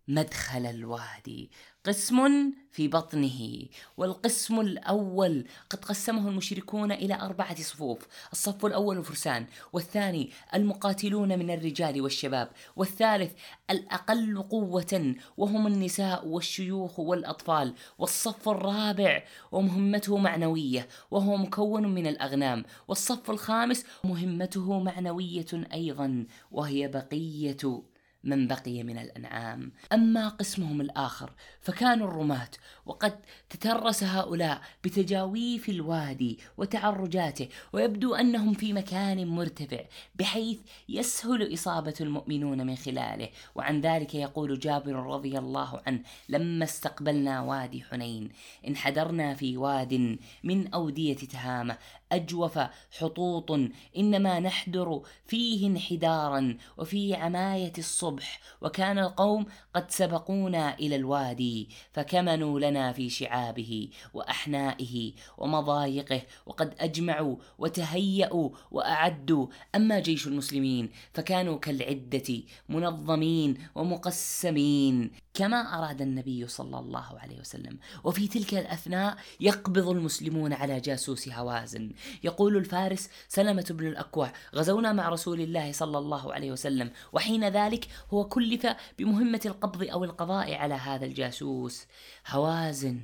[0.07, 1.51] مدخل الوادي.
[1.89, 3.65] قسم في بطنه
[3.97, 12.01] والقسم الأول قد قسمه المشركون إلى أربعة صفوف الصف الأول فرسان والثاني المقاتلون من الرجال
[12.01, 13.31] والشباب والثالث
[13.69, 23.31] الأقل قوة وهم النساء والشيوخ والأطفال والصف الرابع ومهمته معنوية وهو مكون من الأغنام والصف
[23.31, 27.81] الخامس مهمته معنوية أيضا وهي بقية.
[28.23, 29.71] من بقي من الأنعام.
[29.93, 32.49] أما قسمهم الآخر فكانوا الرماة
[32.85, 39.79] وقد تترس هؤلاء بتجاويف الوادي وتعرجاته ويبدو أنهم في مكان مرتفع
[40.15, 43.29] بحيث يسهل إصابة المؤمنون من خلاله.
[43.55, 48.29] وعن ذلك يقول جابر رضي الله عنه لما استقبلنا وادي حنين
[48.67, 51.77] انحدرنا في واد من أودية تهامة
[52.11, 52.59] أجوف
[52.99, 53.51] حطوط
[53.97, 59.45] إنما نحدر فيه انحدارا وفي عماية الصبح الصبح وكان القوم
[59.75, 69.47] قد سبقونا إلى الوادي فكمنوا لنا في شعابه وأحنائه ومضايقه وقد أجمعوا وتهيأوا وأعدوا.
[69.75, 75.11] أما جيش المسلمين فكانوا كالعدة منظمين ومقسمين.
[75.39, 77.79] كما أراد النبي صلى الله عليه وسلم.
[78.03, 81.91] وفي تلك الأثناء يقبض المسلمون على جاسوس هوازن.
[82.23, 87.87] يقول الفارس سلمة بن الأكوع غزونا مع رسول الله صلى الله عليه وسلم وحين ذلك
[88.13, 91.85] هو كلف بمهمة القبض أو القضاء على هذا الجاسوس.
[92.27, 92.99] هوازن.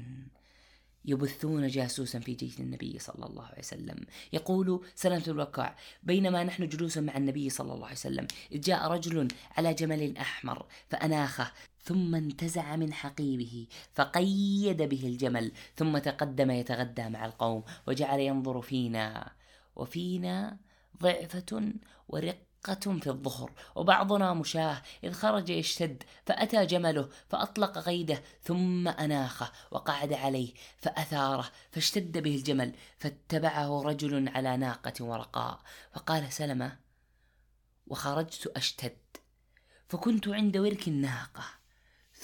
[1.05, 4.05] يبثون جاسوسا في جيش النبي صلى الله عليه وسلم.
[4.33, 9.27] يقول سلمة الوكاع بينما نحن جلوس مع النبي صلى الله عليه وسلم إذ جاء رجل
[9.57, 11.51] على جمل أحمر فأناخه.
[11.85, 19.31] ثم انتزع من حقيبه فقيد به الجمل ثم تقدم يتغدى مع القوم وجعل ينظر فينا
[19.75, 20.57] وفينا
[21.01, 21.73] ضعفة
[22.07, 30.13] ورقة في الظهر وبعضنا مشاه إذ خرج يشتد فأتى جمله فأطلق قيده ثم أناخه وقعد
[30.13, 35.59] عليه فأثاره فاشتد به الجمل فاتبعه رجل على ناقة ورقاء
[35.93, 36.77] فقال سلمة
[37.87, 38.97] وخرجت أشتد
[39.89, 41.64] فكنت عند ورك الناقة.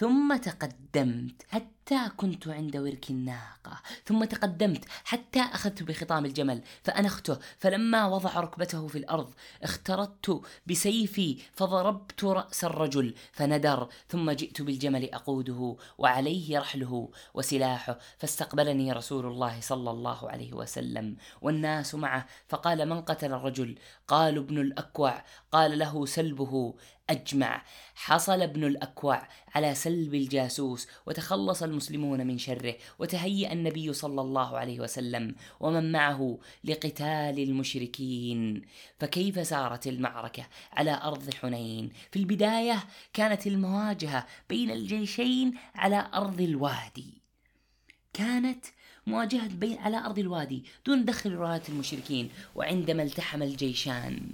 [0.01, 3.81] ثم تقدمت حتى كنت عند ورك الناقة.
[4.05, 7.39] ثم تقدمت حتى أخذت بخطام الجمل فأنخته.
[7.57, 9.33] فلما وضع ركبته في الأرض
[9.63, 13.89] اخترت بسيفي فضربت رأس الرجل فندر.
[14.07, 17.99] ثم جئت بالجمل أقوده وعليه رحله وسلاحه.
[18.17, 22.25] فاستقبلني رسول الله صلى الله عليه وسلم والناس معه.
[22.47, 25.23] فقال من قتل الرجل؟ قالوا ابن الأكوع.
[25.51, 26.75] قال له سلبه
[27.11, 27.63] أجمع.
[27.95, 34.79] حصل ابن الأكوع على سلب الجاسوس وتخلص المسلمون من شره وتهيأ النبي صلى الله عليه
[34.79, 38.61] وسلم ومن معه لقتال المشركين.
[38.99, 47.21] فكيف سارت المعركة على أرض حنين؟ في البداية كانت المواجهة بين الجيشين على أرض الوادي.
[48.13, 48.65] كانت
[49.07, 54.33] مواجهة بين على أرض الوادي دون دخل رواية المشركين وعندما التحم الجيشان.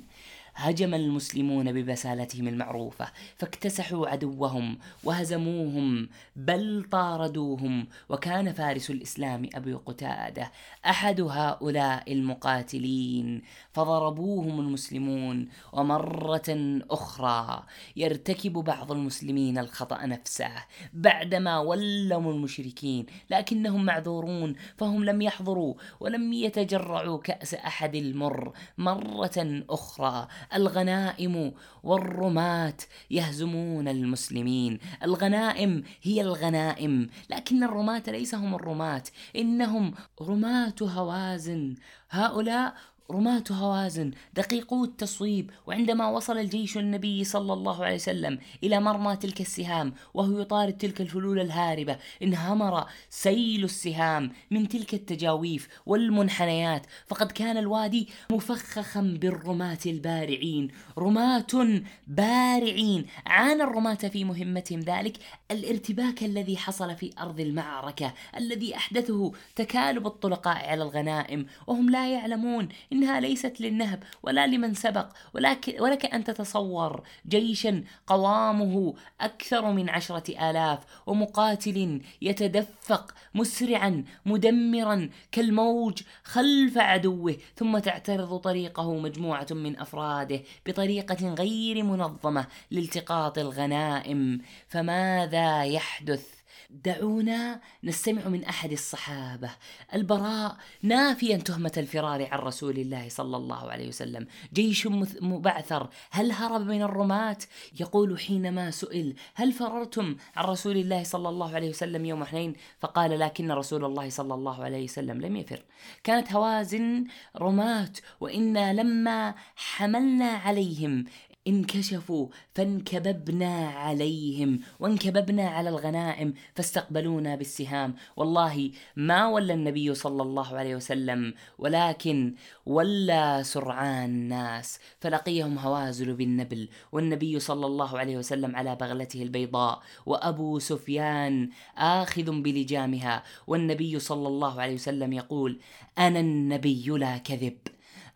[0.57, 10.51] هجم المسلمون ببسالتهم المعروفة فاكتسحوا عدوهم وهزموهم بل طاردوهم وكان فارس الإسلام أبي قتادة
[10.85, 13.41] أحد هؤلاء المقاتلين
[13.73, 17.63] فضربوهم المسلمون ومرة أخرى
[17.95, 20.51] يرتكب بعض المسلمين الخطأ نفسه
[20.93, 30.27] بعدما ولوا المشركين لكنهم معذورون فهم لم يحضروا ولم يتجرعوا كأس أحد المر مرة أخرى
[30.53, 32.77] الغنائم والرماة
[33.11, 34.79] يهزمون المسلمين.
[35.03, 39.03] الغنائم هي الغنائم لكن الرماة ليس هم الرماة
[39.35, 41.75] إنهم رماة هوازن.
[42.09, 42.75] هؤلاء
[43.11, 49.41] رماة هوازن دقيقو التصويب وعندما وصل الجيش النبي صلى الله عليه وسلم إلى مرمى تلك
[49.41, 56.85] السهام وهو يطارد تلك الفلول الهاربة انهمر سيل السهام من تلك التجاويف والمنحنيات.
[57.07, 60.67] فقد كان الوادي مفخخا بالرماة البارعين.
[60.97, 63.05] رماة بارعين.
[63.25, 65.17] عانى الرماة في مهمتهم ذلك
[65.51, 72.69] الارتباك الذي حصل في أرض المعركة الذي أحدثه تكالب الطلقاء على الغنائم وهم لا يعلمون
[72.97, 80.49] إنها ليست للنهب ولا لمن سبق ولكن ولك أن تتصور جيشا قوامه أكثر من عشرة
[80.49, 91.33] آلاف ومقاتل يتدفق مسرعا مدمرا كالموج خلف عدوه ثم تعترض طريقه مجموعة من أفراده بطريقة
[91.33, 94.41] غير منظمة لالتقاط الغنائم.
[94.67, 96.36] فماذا يحدث؟
[96.69, 99.49] دعونا نستمع من أحد الصحابة.
[99.93, 104.27] البراء نافيا تهمة الفرار عن رسول الله صلى الله عليه وسلم.
[104.53, 104.87] جيش
[105.21, 107.37] مبعثر هل هرب من الرماة؟
[107.79, 113.19] يقول حينما سئل هل فررتم عن رسول الله صلى الله عليه وسلم يوم حنين فقال
[113.19, 115.63] لكن رسول الله صلى الله عليه وسلم لم يفر.
[116.03, 117.05] كانت هوازن
[117.37, 121.05] رماة وإنا لما حملنا عليهم
[121.47, 127.95] انكشفوا فانكببنا عليهم وانكببنا على الغنائم فاستقبلونا بالسهام.
[128.15, 132.33] والله ما ولى النبي صلى الله عليه وسلم ولكن
[132.65, 136.69] ولى سرعان الناس فلقيهم هوازل بالنبل.
[136.91, 143.23] والنبي صلى الله عليه وسلم على بغلته البيضاء وأبو سفيان آخذ بلجامها.
[143.47, 145.59] والنبي صلى الله عليه وسلم يقول
[145.97, 147.57] أنا النبي لا كذب.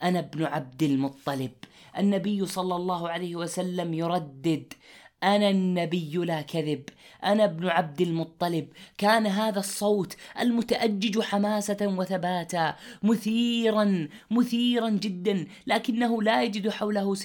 [0.04, 1.52] أنا ابن عبد المطلب.
[1.98, 4.74] النبي صلى الله عليه وسلم يردد
[5.24, 6.84] أنا النبي لا كذب
[7.24, 8.68] أنا ابن عبد المطلب.
[8.98, 17.16] كان هذا الصوت المتأجج حماسة وثباتا مثيرا مثيرا جدا لكنه لا يجد حوله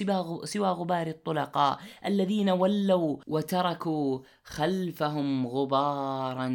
[0.43, 1.79] سوى غبار الطلقاء.
[2.05, 6.49] الذين ولوا وتركوا خلفهم غبارا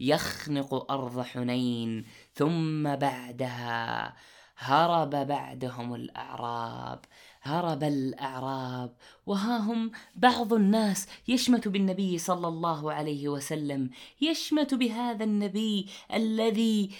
[0.00, 4.14] يخنق أرض حنين ثم بعدها
[4.56, 7.00] هرب بعدهم الأعراب
[7.44, 8.90] هرب الأعراب.
[9.26, 13.90] وها هم بعض الناس يشمت بالنبي صلى الله عليه وسلم
[14.20, 16.90] يشمت بهذا النبي الذي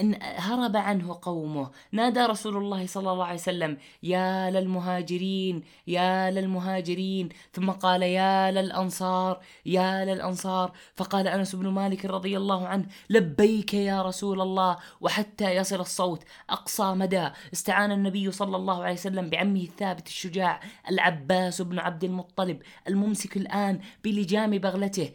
[0.00, 1.70] إن هرب عنه قومه.
[1.92, 7.28] نادى رسول الله صلى الله عليه وسلم يا للمهاجرين يا للمهاجرين.
[7.52, 10.72] ثم قال يا للأنصار يا للأنصار.
[10.96, 14.76] فقال أنس بن مالك رضي الله عنه لبيك يا رسول الله.
[15.00, 17.28] وحتى يصل الصوت أقصى مدى.
[17.52, 23.80] استعان النبي صلى الله عليه وسلم بعمه الثابت الشجاع العباس بن عبد المطلب الممسك الآن
[24.04, 25.10] بلجام بغلته.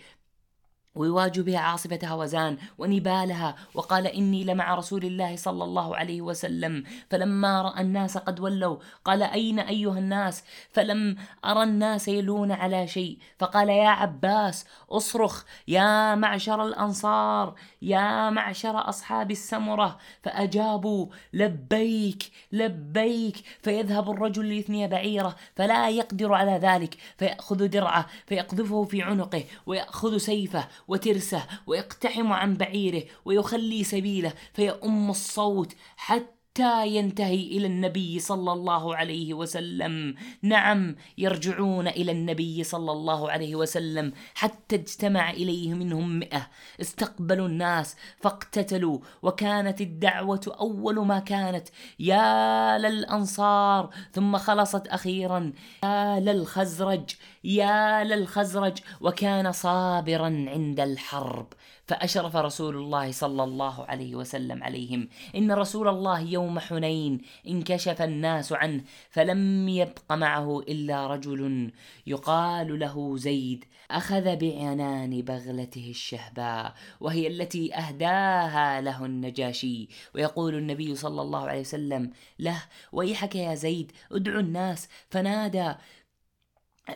[1.00, 7.62] ويواجه بها عاصفة هوزان ونبالها وقال إني لمع رسول الله صلى الله عليه وسلم فلما
[7.62, 13.70] رأى الناس قد ولوا قال أين أيها الناس؟ فلم أرى الناس يلون على شيء فقال
[13.70, 24.46] يا عباس أصرخ يا معشر الأنصار يا معشر أصحاب السمرة فأجابوا لبيك لبيك فيذهب الرجل
[24.46, 32.32] ليثني بعيره فلا يقدر على ذلك فيأخذ درعه فيقذفه في عنقه ويأخذ سيفه وترسه ويقتحم
[32.32, 40.16] عن بعيره ويخلي سبيله فيؤم الصوت حتى حتى ينتهي إلى النبي صلى الله عليه وسلم.
[40.42, 46.48] نعم يرجعون إلى النبي صلى الله عليه وسلم حتى اجتمع إليه منهم مئة.
[46.82, 49.00] استقبلوا الناس فاقتتلوا.
[49.22, 51.68] وكانت الدعوة أول ما كانت.
[52.00, 55.54] يا للأنصار ثم خلصت أخيرا.
[55.84, 57.10] يا للخزرج
[57.44, 58.78] يا للخزرج.
[59.02, 61.54] وكان صابرا عند الحرب.
[61.90, 65.10] فأشرف رسول الله صلى الله عليه وسلم عليهم.
[65.36, 71.72] إن رسول الله يوم حنين انكشف الناس عنه فلم يبق معه إلا رجل
[72.08, 79.90] يقال له زيد أخذ بعنان بغلته الشهباء وهي التي أهداها له النجاشي.
[80.16, 84.90] ويقول النبي صلى الله عليه وسلم له ويحك يا زيد ادعو الناس.
[85.10, 85.74] فنادى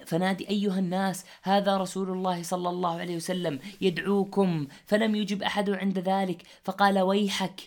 [0.06, 6.00] فنادي أيها الناس هذا رسول الله صلى الله عليه وسلم يدعوكم فلم يجب أحد عند
[6.00, 6.44] ذلك.
[6.64, 7.62] فقال ويحك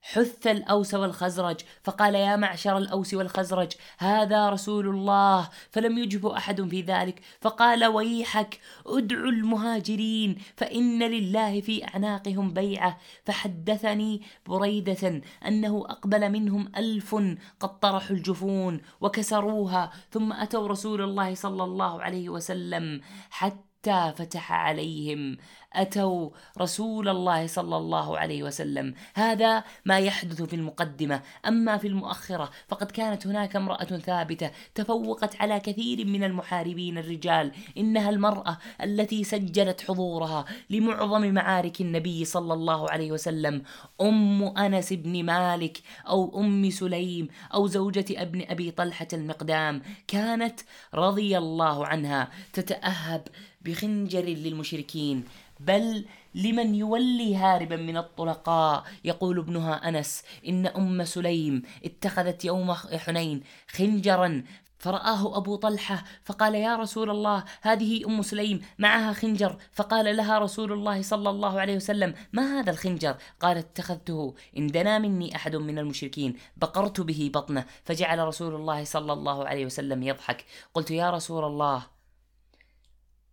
[0.00, 1.56] حث الأوس والخزرج.
[1.82, 7.20] فقال يا معشر الأوس والخزرج هذا رسول الله فلم يجب أحد في ذلك.
[7.40, 12.98] فقال ويحك ادعوا المهاجرين فإن لله في أعناقهم بيعة.
[13.24, 17.14] فحدثني بريدة أنه أقبل منهم ألف
[17.60, 23.00] قد طرحوا الجفون وكسروها ثم أتوا رسول الله صلى الله عليه وسلم.
[23.30, 25.36] حتى فتح عليهم.
[25.72, 28.94] أتوا رسول الله صلى الله عليه وسلم.
[29.14, 31.22] هذا ما يحدث في المقدمة.
[31.46, 37.52] أما في المؤخرة فقد كانت هناك امرأة ثابتة تفوقت على كثير من المحاربين الرجال.
[37.76, 43.62] إنها المرأة التي سجلت حضورها لمعظم معارك النبي صلى الله عليه وسلم.
[44.00, 50.60] أم أنس بن مالك أو أم سليم أو زوجة ابن أبي طلحة المقدام كانت
[50.94, 53.28] رضي الله عنها تتأهب
[53.60, 55.24] بخنجر للمشركين.
[55.60, 56.04] بل
[56.34, 58.84] لمن يولي هاربا من الطلقاء.
[59.04, 64.44] يقول ابنها أنس إن أم سليم اتخذت يوم حنين خنجرا.
[64.78, 69.56] فرآه أبو طلحة فقال يا رسول الله هذه أم سليم معها خنجر.
[69.72, 74.98] فقال لها رسول الله صلى الله عليه وسلم ما هذا الخنجر؟ قالت اتخذته إن دنا
[74.98, 77.64] مني أحد من المشركين بقرت به بطنه.
[77.84, 80.44] فجعل رسول الله صلى الله عليه وسلم يضحك.
[80.74, 81.97] قلت يا رسول الله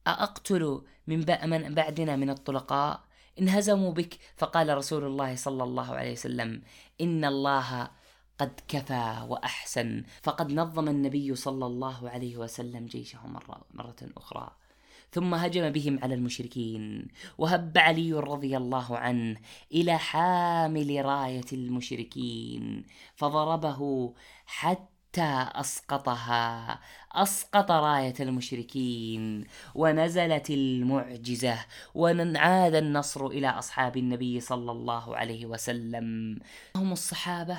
[0.08, 1.26] أأقتل من
[1.76, 3.04] بعدنا من الطلقاء؟
[3.40, 4.18] انهزموا بك.
[4.38, 6.62] فقال رسول الله صلى الله عليه وسلم
[7.02, 7.90] إن الله
[8.40, 10.04] قد كفى وأحسن.
[10.24, 14.52] فقد نظم النبي صلى الله عليه وسلم جيشه مرة, مرة أخرى.
[15.12, 17.08] ثم هجم بهم على المشركين.
[17.38, 19.38] وهب علي رضي الله عنه
[19.72, 22.86] إلى حامل راية المشركين.
[23.16, 24.14] فضربه
[24.46, 26.80] حتى حتى أسقطها
[27.12, 29.46] أسقط راية المشركين
[29.76, 31.58] ونزلت المعجزة
[31.96, 36.40] وعاد النصر إلى أصحاب النبي صلى الله عليه وسلم.
[36.76, 37.58] هم الصحابة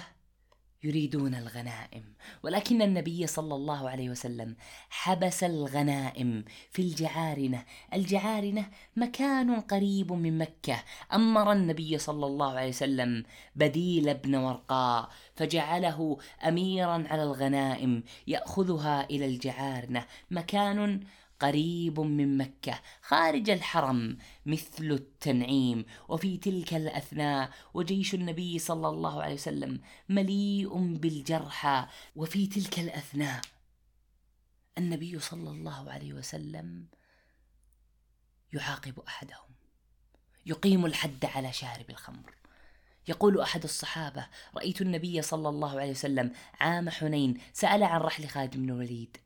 [0.87, 2.05] يريدون الغنائم.
[2.43, 4.57] ولكن النبي صلى الله عليه وسلم
[4.91, 7.65] حبس الغنائم في الجعارنة.
[7.95, 10.83] الجعارنة مكان قريب من مكة.
[11.13, 13.25] أمر النبي صلى الله عليه وسلم
[13.57, 20.07] بديل بن ورقاء فجعله اميرا على الغنائم يأخذها إلى الجعارنة.
[20.31, 21.01] مكان
[21.41, 25.85] قريب من مكة خارج الحرم مثل التنعيم.
[26.09, 33.41] وفي تلك الأثناء وجيش النبي صلى الله عليه وسلم مليء بالجرحى وفي تلك الأثناء
[34.79, 36.87] النبي صلى الله عليه وسلم
[38.53, 39.51] يعاقب أحدهم
[40.47, 42.35] يقيم الحد على شارب الخمر.
[43.09, 44.27] يقول أحد الصحابة
[44.57, 49.17] رأيت النبي صلى الله عليه وسلم عام حنين سأل عن رحل خالد بن الوليد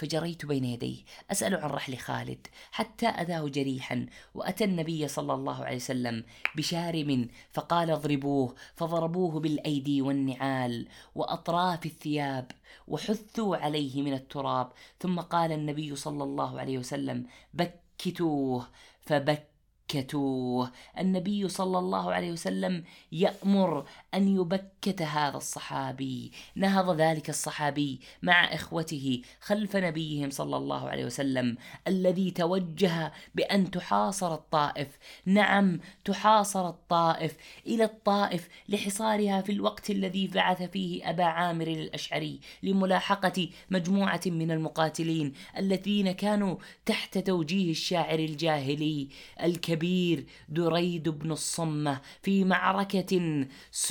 [0.00, 0.96] فجريت بين يديه.
[1.30, 6.24] أسأل عن رحل خالد حتى أذاه جريحا وأتى النبي صلى الله عليه وسلم
[6.56, 12.50] بشارم فقال اضربوه فضربوه بالأيدي والنعال وأطراف الثياب
[12.88, 14.72] وحثوا عليه من التراب.
[15.00, 18.68] ثم قال النبي صلى الله عليه وسلم بكتوه
[19.00, 19.50] فبك
[19.90, 23.84] بكتوه النبي صلى الله عليه وسلم يأمر
[24.14, 31.56] أن يبكت هذا الصحابي نهض ذلك الصحابي مع إخوته خلف نبيهم صلى الله عليه وسلم
[31.88, 34.88] الذي توجه بأن تحاصر الطائف.
[35.26, 37.36] نعم تحاصر الطائف
[37.66, 45.32] إلى الطائف لحصارها في الوقت الذي بعث فيه أبا عامر الأشعري لملاحقة مجموعة من المقاتلين
[45.58, 46.56] الذين كانوا
[46.86, 49.08] تحت توجيه الشاعر الجاهلي
[49.42, 53.46] الكبير دريد بن الصمة في معركة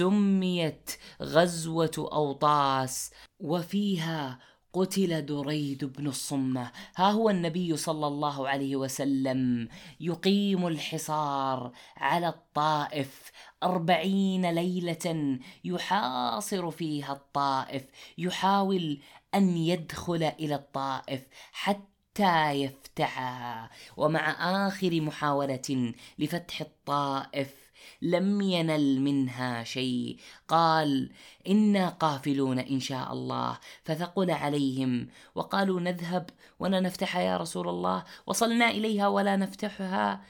[0.10, 0.92] سميت
[1.22, 4.40] غزوة أوطاس وفيها
[4.74, 6.72] قتل دريد بن الصمة.
[6.96, 13.32] ها هو النبي صلى الله عليه وسلم يقيم الحصار على الطائف.
[13.64, 17.84] أربعين ليلة يحاصر فيها الطائف.
[18.18, 19.00] يحاول
[19.36, 21.90] أن يدخل إلى الطائف حتى
[22.20, 24.36] حتى يفتحها ومع
[24.68, 27.69] آخر محاولة لفتح الطائف
[28.02, 30.18] لم ينل منها شيء.
[30.48, 31.12] قال
[31.48, 33.60] إنا قافلون إن شاء الله.
[33.84, 36.30] فثقل عليهم وقالوا نذهب
[36.60, 40.22] ولا نفتحها يا رسول الله وصلنا إليها ولا نفتحها.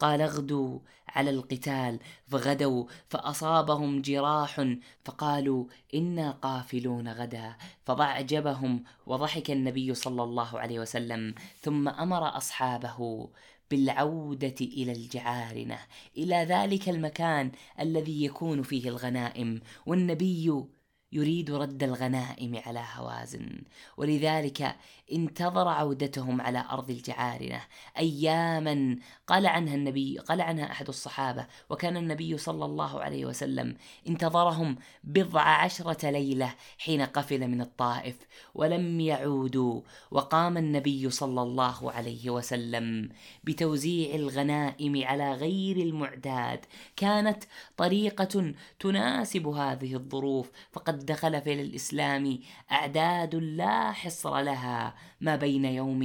[0.00, 1.98] قال اغدوا على القتال.
[2.28, 7.56] فغدوا فأصابهم جراح فقالوا إنا قافلون غدا.
[7.86, 13.28] فضعجبهم وضحك النبي صلى الله عليه وسلم ثم أمر أصحابه.
[13.70, 15.78] بالعودة إلى الجعارنة
[16.16, 20.64] إلى ذلك المكان الذي يكون فيه الغنائم والنبي
[21.12, 23.62] يريد رد الغنائم على هوازن.
[23.96, 24.76] ولذلك
[25.12, 27.60] انتظر عودتهم على أرض الجعارنة.
[27.98, 28.96] أياما
[29.26, 33.76] قال عنها النبي قال عنها أحد الصحابة وكان النبي صلى الله عليه وسلم
[34.08, 38.16] انتظرهم بضع عشرة ليلة حين قفل من الطائف
[38.54, 39.80] ولم يعودوا.
[40.10, 43.08] وقام النبي صلى الله عليه وسلم
[43.44, 46.64] بتوزيع الغنائم على غير المعتاد
[46.96, 47.44] كانت
[47.76, 52.38] طريقة تناسب هذه الظروف فقد دخل في الإسلام
[52.72, 54.93] أعداد لا حصر لها.
[55.20, 56.02] ما بين يوم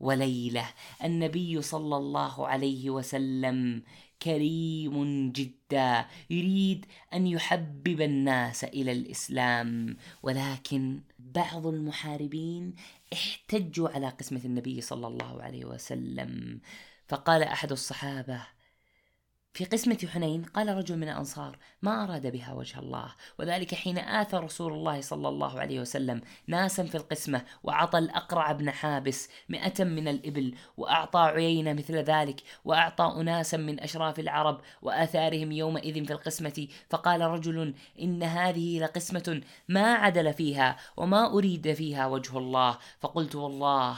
[0.00, 0.66] وليلة.
[1.04, 3.82] النبي صلى الله عليه وسلم
[4.22, 9.96] كريم جدا يريد أن يحبب الناس إلى الإسلام.
[10.22, 12.74] ولكن بعض المحاربين
[13.12, 16.60] احتجوا على قسمة النبي صلى الله عليه وسلم.
[17.08, 18.55] فقال أحد الصحابة
[19.56, 23.14] في قسمة حنين قال رجل من الأنصار ما أراد بها وجه الله.
[23.38, 28.70] وذلك حين آثى رسول الله صلى الله عليه وسلم ناسا في القسمة وعطى الأقرع بن
[28.70, 36.04] حابس مئة من الإبل وأعطى عيينة مثل ذلك وأعطى أناسا من أشراف العرب وآثارهم يومئذ
[36.04, 36.68] في القسمة.
[36.90, 42.78] فقال رجل إن هذه لقسمة ما عدل فيها وما أريد فيها وجه الله.
[43.00, 43.96] فقلت والله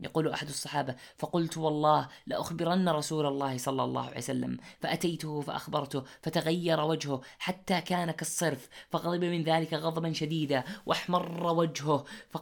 [0.00, 6.80] يقول أحد الصحابة فقلت والله لأخبرن رسول الله صلى الله عليه وسلم فأتيته فأخبرته فتغير
[6.80, 12.36] وجهه حتى كان كالصرف فغضب من ذلك غضبا شديدا واحمر وجهه ف...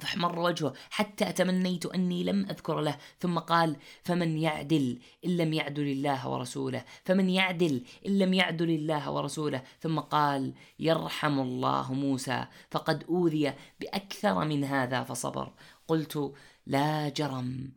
[0.00, 5.88] فاحمر وجهه حتى تمنيت أني لم أذكر له ثم قال فمن يعدل إن لم يعدل
[5.88, 13.04] الله ورسوله فمن يعدل إن لم يعدل الله ورسوله ثم قال يرحم الله موسى فقد
[13.08, 15.52] أوذي بأكثر من هذا فصبر
[15.88, 16.32] قلت
[16.68, 17.72] لا جرم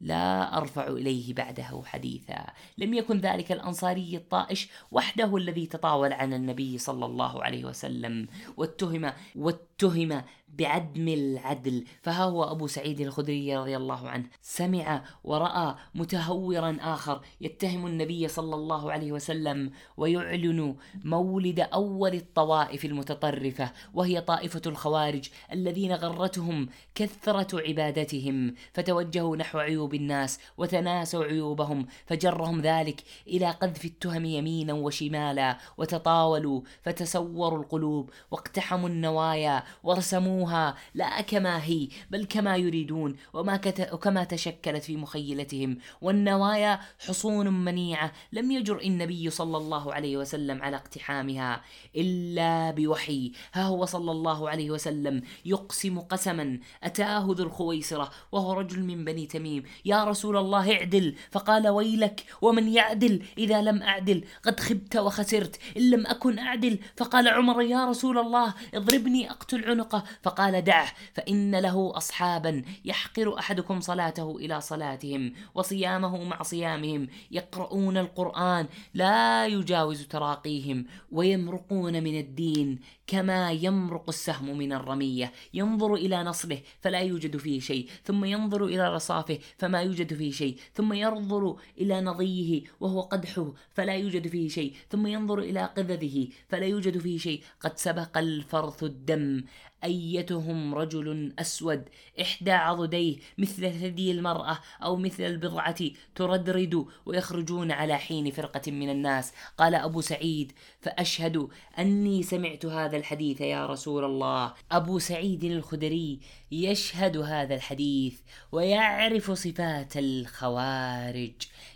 [0.00, 2.46] لا أرفع إليه بعده حديثا.
[2.78, 8.28] لم يكن ذلك الأنصاري الطائش وحده الذي تطاول عن النبي صلى الله عليه وسلم.
[8.56, 10.22] واتهم واتهم
[10.58, 11.84] بعدم العدل.
[12.02, 14.24] فها هو أبو سعيد الخدري رضي الله عنه.
[14.42, 23.72] سمع ورأى متهورا آخر يتهم النبي صلى الله عليه وسلم ويعلن مولد أول الطوائف المتطرفة
[23.94, 33.02] وهي طائفة الخوارج الذين غرتهم كثرة عبادتهم فتوجهوا نحو عيوب الناس وتناسوا عيوبهم فجرهم ذلك
[33.26, 41.88] إلى قذف التهم يمينا وشمالا وتطاولوا فتسوروا القلوب واقتحموا النوايا ورسموا رسموها لا كما هي
[42.10, 43.88] بل كما يريدون وما كت...
[43.92, 45.78] وكما تشكلت في مخيلتهم.
[46.00, 51.62] والنوايا حصون منيعة لم يجرؤ النبي صلى الله عليه وسلم على اقتحامها
[51.96, 53.32] إلا بوحي.
[53.52, 56.58] ها هو صلى الله عليه وسلم يقسم قسما.
[56.82, 59.62] أتاه ذو الخويصرة وهو رجل من بني تميم.
[59.84, 61.14] يا رسول الله اعدل.
[61.30, 65.60] فقال ويلك ومن يعدل؟ إذا لم أعدل قد خبت وخسرت.
[65.76, 70.04] إن لم أكن أعدل فقال عمر يا رسول الله اضربني أقتل عنقه.
[70.30, 78.66] فقال دعه فإن له أصحابا يحقر أحدكم صلاته إلى صلاتهم وصيامه مع صيامهم يقرؤون القرآن
[78.94, 85.32] لا يجاوز تراقيهم ويمرقون من الدين كما يمرق السهم من الرمية.
[85.54, 90.56] ينظر إلى نصله فلا يوجد فيه شيء ثم ينظر إلى رصافه فما يوجد فيه شيء
[90.74, 96.66] ثم ينظر إلى نضيه وهو قدحه فلا يوجد فيه شيء ثم ينظر إلى قذذه فلا
[96.66, 97.42] يوجد فيه شيء.
[97.60, 99.42] قد سبق الفرث الدم
[99.84, 101.88] أيتهم رجل أسود
[102.20, 105.76] إحدى عضديه مثل ثدي المرأة أو مثل البضعة
[106.14, 109.32] تردرد ويخرجون على حين فرقة من الناس.
[109.58, 114.54] قال أبو سعيد فأشهد أني سمعت هذا الحديث يا رسول الله.
[114.72, 116.20] أبو سعيد الخدري
[116.52, 118.20] يشهد هذا الحديث
[118.52, 121.34] ويعرف صفات الخوارج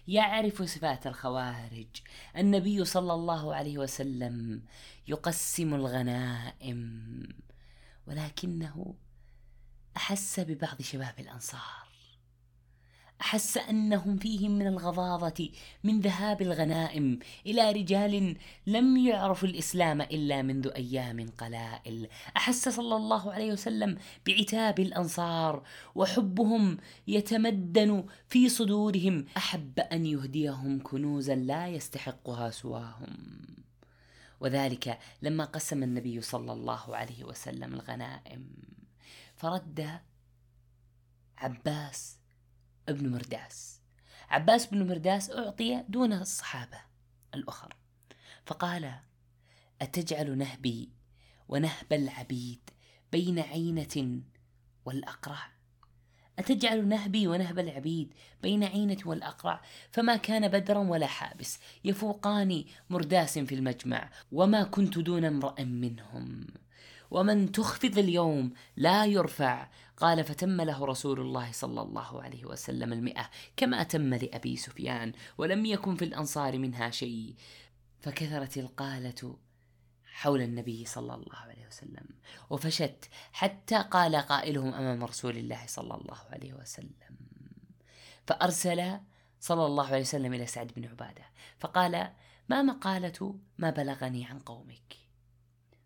[0.08, 1.86] يعرف صفات الخوارج.
[2.36, 4.62] النبي صلى الله عليه وسلم
[5.08, 7.43] يقسم الغنائم.
[8.06, 8.94] ولكنه
[9.96, 11.84] أحس ببعض شباب الأنصار.
[13.20, 15.50] أحس أنهم فيهم من الغضاضة
[15.84, 18.36] من ذهاب الغنائم إلى رجال
[18.66, 22.08] لم يعرفوا الإسلام إلا منذ أيام قلائل.
[22.36, 25.62] أحس صلى الله عليه وسلم بعتاب الأنصار
[25.94, 26.76] وحبهم
[27.06, 29.24] يتمدن في صدورهم.
[29.36, 33.16] أحب أن يهديهم كنوزا لا يستحقها سواهم.
[34.44, 38.48] وذلك لما قسم النبي صلى الله عليه وسلم الغنائم.
[39.36, 40.00] فرد
[41.38, 42.18] عباس
[42.88, 43.80] ابن مرداس.
[44.30, 46.80] عباس بن مرداس أعطي دون الصحابة
[47.34, 47.76] الأخر.
[48.46, 48.94] فقال
[49.82, 50.92] أتجعل نهبي
[51.48, 52.70] ونهب العبيد
[53.12, 54.22] بين عينة
[54.84, 55.53] والأقرع؟
[56.38, 61.58] أتجعل نهبي ونهب العبيد بين عينة والأقرع فما كان بدرا ولا حابس.
[61.84, 66.46] يفوقان مرداس في المجمع وما كنت دون امرأ منهم.
[67.10, 69.68] ومن تخفض اليوم لا يرفع.
[69.96, 75.66] قال فتم له رسول الله صلى الله عليه وسلم المئة كما تم لأبي سفيان ولم
[75.66, 77.34] يكن في الأنصار منها شيء.
[78.00, 79.36] فكثرت القالة
[80.14, 82.06] حول النبي صلى الله عليه وسلم.
[82.50, 87.16] وفشت حتى قال قائلهم أمام رسول الله صلى الله عليه وسلم.
[88.26, 89.00] فأرسل
[89.40, 91.24] صلى الله عليه وسلم إلى سعد بن عبادة.
[91.58, 92.12] فقال
[92.48, 94.96] ما مقالة ما بلغني عن قومك؟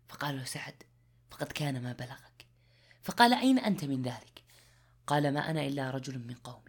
[0.09, 0.83] فقال له سعد
[1.31, 2.45] فقد كان ما بلغك.
[3.03, 4.43] فقال أين أنت من ذلك؟
[5.07, 6.68] قال ما أنا إلا رجل من قومي.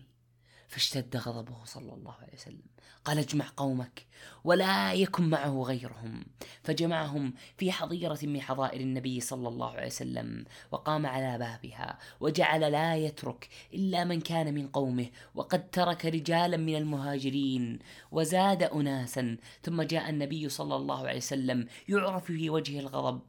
[0.71, 2.63] فاشتد غضبه صلى الله عليه وسلم.
[3.05, 4.07] قال اجمع قومك
[4.45, 6.25] ولا يكن معه غيرهم.
[6.63, 12.97] فجمعهم في حظيرة من حظائر النبي صلى الله عليه وسلم وقام على بابها وجعل لا
[12.97, 17.79] يترك إلا من كان من قومه وقد ترك رجالا من المهاجرين
[18.11, 19.37] وزاد أناسا.
[19.63, 23.21] ثم جاء النبي صلى الله عليه وسلم يعرف في وجهه الغضب.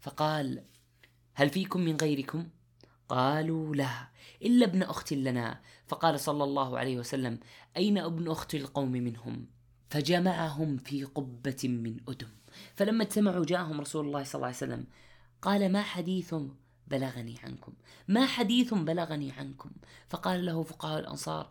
[0.00, 0.64] فقال
[1.34, 2.48] هل فيكم من غيركم؟
[3.08, 4.08] قالوا لا
[4.42, 5.60] إلا ابن أخت لنا.
[5.86, 7.40] فقال صلى الله عليه وسلم
[7.76, 9.46] أين ابن أخت القوم منهم؟
[9.90, 12.28] فجمعهم في قبة من أدم.
[12.74, 14.86] فلما اجتمعوا جاءهم رسول الله صلى الله عليه وسلم
[15.42, 16.34] قال ما حديث
[16.86, 17.72] بلغني عنكم؟
[18.08, 19.70] ما حديث بلغني عنكم؟
[20.08, 21.50] فقال له فقهاء الأنصار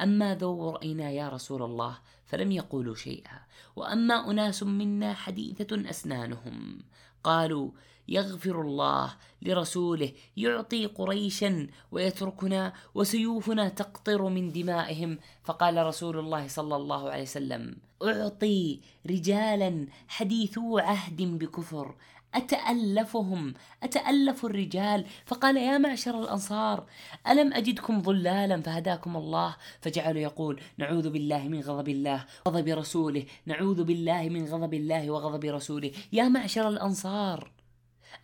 [0.00, 3.40] أما ذو رأينا يا رسول الله فلم يقولوا شيئا.
[3.76, 6.82] وأما أناس منا حديثة أسنانهم.
[7.24, 7.70] قالوا
[8.10, 15.18] يغفر الله لرسوله يعطي قريشا ويتركنا وسيوفنا تقطر من دمائهم.
[15.44, 18.80] فقال رسول الله صلى الله عليه وسلم أعطي
[19.10, 21.94] رجالا حديثو عهد بكفر
[22.34, 25.06] أتألفهم أتألف الرجال.
[25.26, 26.86] فقال يا معشر الأنصار
[27.28, 33.84] ألم أجدكم ضلالا فهداكم الله؟ فجعل يقول نعوذ بالله من غضب الله غضب رسوله نعوذ
[33.84, 35.90] بالله من غضب الله وغضب رسوله.
[36.12, 37.50] يا معشر الأنصار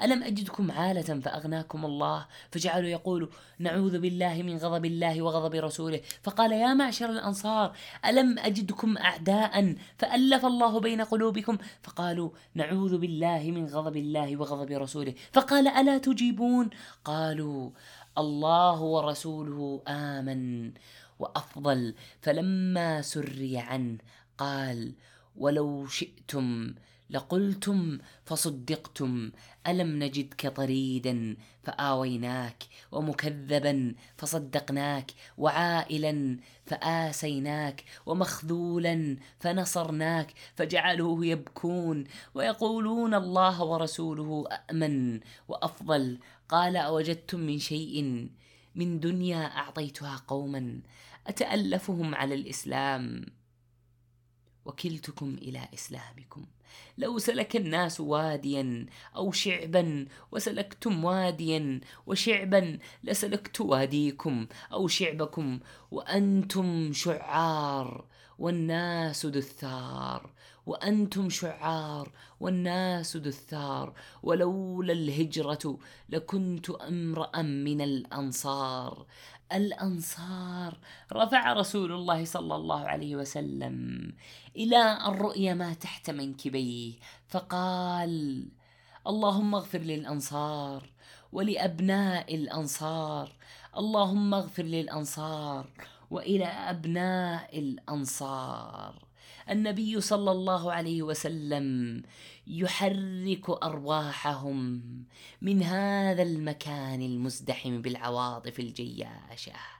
[0.03, 3.29] ألم أجدكم عالة فأغناكم الله؟ فجعلوا يقولوا
[3.59, 6.01] نعوذ بالله من غضب الله وغضب رسوله.
[6.23, 13.67] فقال يا معشر الأنصار ألم أجدكم أعداء فألف الله بين قلوبكم؟ فقالوا نعوذ بالله من
[13.67, 15.15] غضب الله وغضب رسوله.
[15.33, 16.71] فقال ألا تجيبون؟
[17.05, 17.71] قالوا
[18.19, 20.73] الله ورسوله آمن
[21.19, 21.95] وأفضل.
[22.23, 23.99] فلما سري عنه
[24.39, 24.95] قال
[25.37, 26.75] ولو شئتم
[27.11, 29.31] لقلتم فصدقتم
[29.67, 42.05] ألم نجدك طريدا فآويناك ومكذبا فصدقناك وعائلا فآسيناك ومخذولا فنصرناك فجعلوه يبكون
[42.35, 46.19] ويقولون الله ورسوله امن وأفضل.
[46.49, 48.29] قال أوجدتم من شيء
[48.75, 50.81] من دنيا أعطيتها قوما
[51.27, 53.27] أتألفهم على الإسلام
[54.65, 56.47] وكلتكم إلى إسلامكم.
[56.99, 58.87] لو سلك الناس واديا
[59.17, 65.61] أو شعبا وسلكتم واديا وشعبا لسلكت واديكم أو شعبكم
[65.91, 68.05] وأنتم شعار
[68.39, 70.31] والناس دثار
[70.67, 73.93] وأنتم شعار والناس دثار
[74.23, 79.07] ولولا الهجرة لكنت أمرأ من الأنصار
[79.53, 80.79] الأنصار.
[81.13, 84.13] رفع رسول الله صلى الله عليه وسلم
[84.57, 86.93] إلى الرؤيا ما تحت منكبيه
[87.29, 88.49] فقال
[89.07, 90.91] اللهم اغفر للأنصار
[91.33, 93.33] ولأبناء الأنصار.
[93.77, 95.71] اللهم اغفر للأنصار
[96.11, 99.06] وإلى أبناء الأنصار.
[99.51, 102.03] النبي صلى الله عليه وسلم
[102.47, 104.83] يحرك أرواحهم
[105.43, 109.76] من هذا المكان المزدحم بالعواطف الجياشة.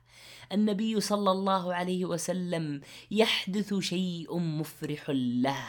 [0.53, 2.81] النبي صلى الله عليه وسلم
[3.11, 5.65] يحدث شيء مفرح له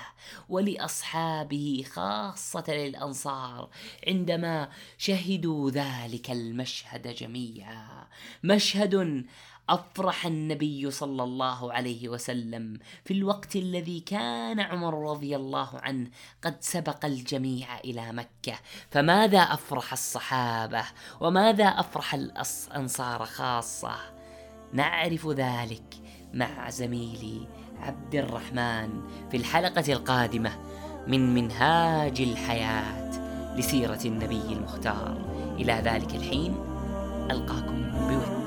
[0.50, 3.70] ولأصحابه خاصة للانصار
[4.08, 8.08] عندما شهدوا ذلك المشهد جميعا.
[8.44, 9.26] مشهد
[9.70, 16.10] أفرح النبي صلى الله عليه وسلم في الوقت الذي كان عمر رضي الله عنه
[16.44, 18.60] قد سبق الجميع إلى مكة.
[18.92, 20.84] فماذا أفرح الصحابة؟
[21.22, 24.17] وماذا أفرح الأنصار خاصة؟
[24.74, 25.96] نعرف ذلك
[26.34, 27.48] مع زميلي
[27.82, 28.90] عبد الرحمن
[29.32, 30.52] في الحلقة القادمة
[31.08, 33.08] من منهاج الحياة
[33.56, 35.18] لسيرة النبي المختار.
[35.60, 36.56] إلى ذلك الحين
[37.32, 38.47] ألقاكم بود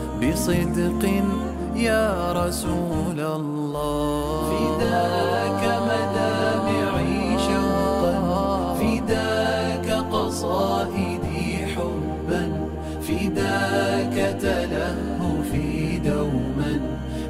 [0.21, 1.03] بصدق
[1.75, 4.51] يا رسول الله.
[4.51, 12.43] فداك مدامعي شوقا فداك قصائدي حبا
[13.01, 16.73] فداك تلهفي دوما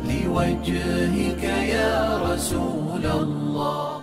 [0.10, 4.01] لوجهك يا رسول الله.